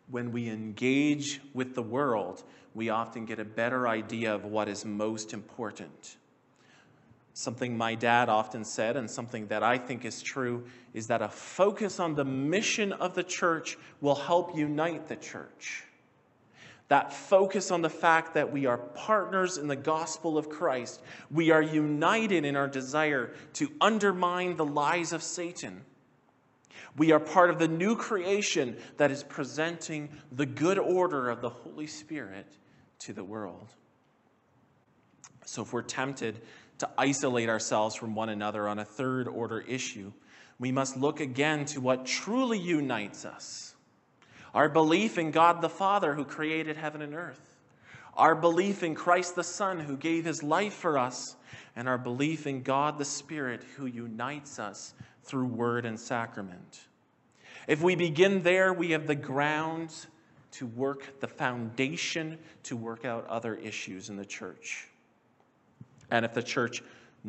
when 0.09 0.31
we 0.31 0.49
engage 0.49 1.41
with 1.53 1.73
the 1.73 1.81
world, 1.81 2.43
we 2.73 2.89
often 2.89 3.25
get 3.25 3.39
a 3.39 3.45
better 3.45 3.87
idea 3.87 4.33
of 4.33 4.45
what 4.45 4.67
is 4.67 4.85
most 4.85 5.33
important. 5.33 6.17
Something 7.33 7.77
my 7.77 7.95
dad 7.95 8.29
often 8.29 8.63
said, 8.63 8.95
and 8.95 9.09
something 9.09 9.47
that 9.47 9.63
I 9.63 9.77
think 9.77 10.05
is 10.05 10.21
true, 10.21 10.65
is 10.93 11.07
that 11.07 11.21
a 11.21 11.27
focus 11.27 11.99
on 11.99 12.15
the 12.15 12.23
mission 12.23 12.93
of 12.93 13.15
the 13.15 13.23
church 13.23 13.77
will 13.99 14.15
help 14.15 14.55
unite 14.55 15.07
the 15.07 15.17
church. 15.17 15.83
That 16.87 17.13
focus 17.13 17.71
on 17.71 17.81
the 17.81 17.89
fact 17.89 18.35
that 18.35 18.51
we 18.51 18.67
are 18.67 18.77
partners 18.77 19.57
in 19.57 19.67
the 19.67 19.75
gospel 19.75 20.37
of 20.37 20.49
Christ. 20.49 21.01
We 21.31 21.49
are 21.51 21.61
united 21.61 22.45
in 22.45 22.55
our 22.55 22.67
desire 22.67 23.33
to 23.53 23.71
undermine 23.81 24.55
the 24.55 24.65
lies 24.65 25.11
of 25.11 25.23
Satan 25.23 25.83
we 26.97 27.11
are 27.11 27.19
part 27.19 27.49
of 27.49 27.59
the 27.59 27.67
new 27.67 27.95
creation 27.95 28.77
that 28.97 29.11
is 29.11 29.23
presenting 29.23 30.09
the 30.31 30.45
good 30.45 30.79
order 30.79 31.29
of 31.29 31.41
the 31.41 31.49
Holy 31.49 31.87
Spirit 31.87 32.47
to 32.99 33.13
the 33.13 33.23
world. 33.23 33.67
So, 35.45 35.61
if 35.61 35.73
we're 35.73 35.81
tempted 35.81 36.41
to 36.79 36.89
isolate 36.97 37.49
ourselves 37.49 37.95
from 37.95 38.15
one 38.15 38.29
another 38.29 38.67
on 38.67 38.79
a 38.79 38.85
third 38.85 39.27
order 39.27 39.61
issue, 39.61 40.11
we 40.57 40.71
must 40.71 40.97
look 40.97 41.19
again 41.19 41.65
to 41.65 41.81
what 41.81 42.05
truly 42.05 42.57
unites 42.57 43.25
us 43.25 43.74
our 44.55 44.69
belief 44.69 45.17
in 45.17 45.31
God 45.31 45.61
the 45.61 45.69
Father 45.69 46.15
who 46.15 46.23
created 46.23 46.77
heaven 46.77 47.01
and 47.01 47.13
earth, 47.13 47.57
our 48.15 48.33
belief 48.33 48.83
in 48.83 48.95
Christ 48.95 49.35
the 49.35 49.43
Son 49.43 49.81
who 49.81 49.97
gave 49.97 50.23
his 50.23 50.41
life 50.41 50.73
for 50.73 50.97
us, 50.97 51.35
and 51.75 51.89
our 51.89 51.97
belief 51.97 52.47
in 52.47 52.63
God 52.63 52.97
the 52.97 53.03
Spirit 53.03 53.61
who 53.75 53.85
unites 53.85 54.57
us 54.57 54.93
through 55.23 55.47
word 55.47 55.85
and 55.85 55.99
sacrament. 55.99 56.79
If 57.67 57.81
we 57.81 57.95
begin 57.95 58.43
there, 58.43 58.71
we 58.71 58.91
have 58.91 59.07
the 59.07 59.15
grounds 59.15 60.07
to 60.51 60.65
work, 60.67 61.19
the 61.19 61.27
foundation 61.27 62.37
to 62.63 62.77
work 62.77 63.03
out 63.03 63.27
other 63.27 63.55
issues 63.55 64.09
in 64.09 64.15
the 64.15 64.25
church. 64.25 64.87
And 66.11 66.23
if 66.23 66.33
the 66.33 66.43
church 66.43 66.81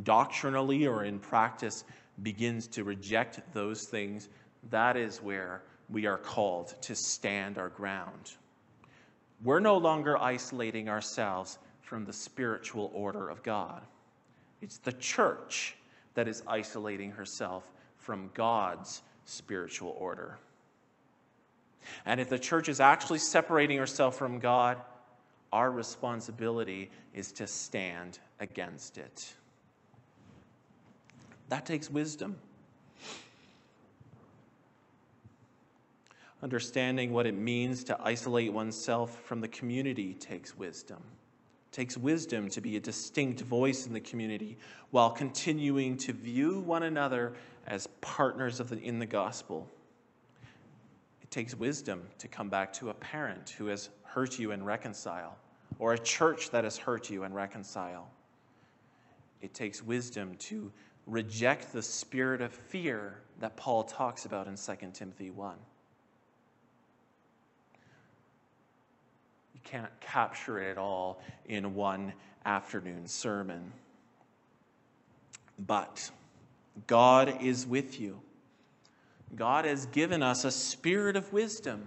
doctrinally 0.05 0.87
or 0.87 1.03
in 1.03 1.19
practice 1.19 1.85
begins 2.23 2.69
to 2.69 2.85
reject 2.85 3.41
those 3.53 3.85
things, 3.85 4.29
that 4.71 4.97
is 4.97 5.21
where 5.21 5.63
we 5.89 6.07
are 6.07 6.19
called 6.19 6.75
to 6.83 6.95
stand 6.95 7.59
our 7.59 7.69
ground. 7.69 8.33
We're 9.45 9.61
no 9.61 9.77
longer 9.77 10.17
isolating 10.17 10.89
ourselves 10.89 11.59
from 11.81 12.05
the 12.05 12.13
spiritual 12.13 12.91
order 12.95 13.29
of 13.29 13.43
God. 13.43 13.83
It's 14.61 14.79
the 14.79 14.93
church 14.93 15.77
that 16.15 16.27
is 16.27 16.43
isolating 16.47 17.13
herself 17.13 17.71
from 17.99 18.31
God's 18.35 19.03
spiritual 19.25 19.95
order. 19.99 20.39
And 22.05 22.21
if 22.21 22.29
the 22.29 22.39
church 22.39 22.69
is 22.69 22.81
actually 22.81 23.19
separating 23.19 23.79
herself 23.79 24.17
from 24.17 24.39
God, 24.39 24.79
our 25.53 25.71
responsibility 25.71 26.91
is 27.15 27.31
to 27.33 27.47
stand 27.47 28.19
against 28.41 28.99
it. 28.99 29.33
That 31.49 31.65
takes 31.65 31.89
wisdom. 31.89 32.37
Understanding 36.43 37.13
what 37.13 37.27
it 37.27 37.35
means 37.35 37.83
to 37.85 37.99
isolate 38.03 38.53
oneself 38.53 39.23
from 39.25 39.41
the 39.41 39.49
community 39.49 40.15
takes 40.15 40.57
wisdom. 40.57 40.99
It 40.99 41.73
takes 41.73 41.97
wisdom 41.97 42.51
to 42.51 42.61
be 42.61 42.77
a 42.77 42.81
distinct 42.81 43.41
voice 43.41 43.87
in 43.87 43.93
the 43.93 44.01
community 44.01 44.59
while 44.91 45.11
continuing 45.11 45.97
to 45.99 46.13
view 46.13 46.61
one 46.61 46.83
another 46.83 47.35
as 47.67 47.87
partners 48.01 48.59
the, 48.59 48.79
in 48.79 48.99
the 48.99 49.07
gospel. 49.07 49.67
It 51.23 51.31
takes 51.31 51.55
wisdom 51.55 52.03
to 52.19 52.29
come 52.29 52.51
back 52.51 52.73
to 52.75 52.91
a 52.91 52.95
parent 52.95 53.51
who 53.51 53.67
has 53.67 53.89
hurt 54.03 54.39
you 54.39 54.53
and 54.53 54.65
reconcile, 54.65 55.37
or 55.79 55.95
a 55.95 55.99
church 55.99 56.51
that 56.51 56.65
has 56.65 56.77
hurt 56.77 57.11
you 57.11 57.25
and 57.25 57.35
reconcile. 57.35 58.09
It 59.41 59.55
takes 59.55 59.83
wisdom 59.83 60.35
to 60.41 60.71
reject 61.07 61.73
the 61.73 61.83
spirit 61.83 62.41
of 62.41 62.53
fear 62.53 63.21
that 63.41 63.57
Paul 63.57 63.85
talks 63.85 64.27
about 64.27 64.47
in 64.47 64.57
2 64.57 64.91
Timothy 64.93 65.31
1. 65.31 65.57
Can't 69.67 70.01
capture 70.01 70.59
it 70.59 70.79
all 70.79 71.21
in 71.47 71.75
one 71.75 72.13
afternoon 72.45 73.07
sermon. 73.07 73.73
But 75.59 76.11
God 76.87 77.43
is 77.43 77.67
with 77.67 78.01
you. 78.01 78.21
God 79.35 79.65
has 79.65 79.87
given 79.87 80.23
us 80.23 80.45
a 80.45 80.51
spirit 80.51 81.17
of 81.17 81.33
wisdom 81.33 81.87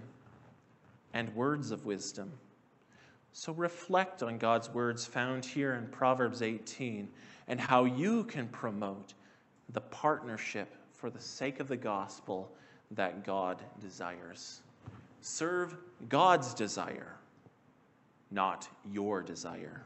and 1.14 1.34
words 1.34 1.70
of 1.70 1.86
wisdom. 1.86 2.30
So 3.32 3.52
reflect 3.52 4.22
on 4.22 4.38
God's 4.38 4.68
words 4.70 5.06
found 5.06 5.44
here 5.44 5.74
in 5.74 5.86
Proverbs 5.86 6.42
18 6.42 7.08
and 7.48 7.60
how 7.60 7.84
you 7.84 8.24
can 8.24 8.48
promote 8.48 9.14
the 9.72 9.80
partnership 9.80 10.74
for 10.92 11.10
the 11.10 11.20
sake 11.20 11.60
of 11.60 11.68
the 11.68 11.76
gospel 11.76 12.52
that 12.90 13.24
God 13.24 13.62
desires. 13.80 14.60
Serve 15.20 15.76
God's 16.08 16.54
desire, 16.54 17.14
not 18.30 18.68
your 18.90 19.22
desire. 19.22 19.82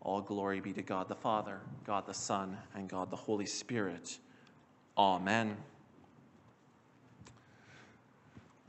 All 0.00 0.20
glory 0.20 0.60
be 0.60 0.72
to 0.72 0.82
God 0.82 1.08
the 1.08 1.14
Father, 1.14 1.60
God 1.84 2.06
the 2.06 2.14
Son, 2.14 2.56
and 2.74 2.88
God 2.88 3.10
the 3.10 3.16
Holy 3.16 3.46
Spirit. 3.46 4.18
Amen. 4.98 5.56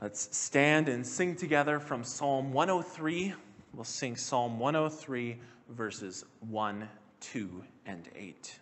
Let's 0.00 0.36
stand 0.36 0.88
and 0.88 1.06
sing 1.06 1.34
together 1.34 1.80
from 1.80 2.04
Psalm 2.04 2.52
103. 2.52 3.34
We'll 3.72 3.84
sing 3.84 4.16
Psalm 4.16 4.58
103, 4.58 5.38
verses 5.70 6.24
1, 6.48 6.88
2, 7.20 7.64
and 7.86 8.08
8. 8.14 8.58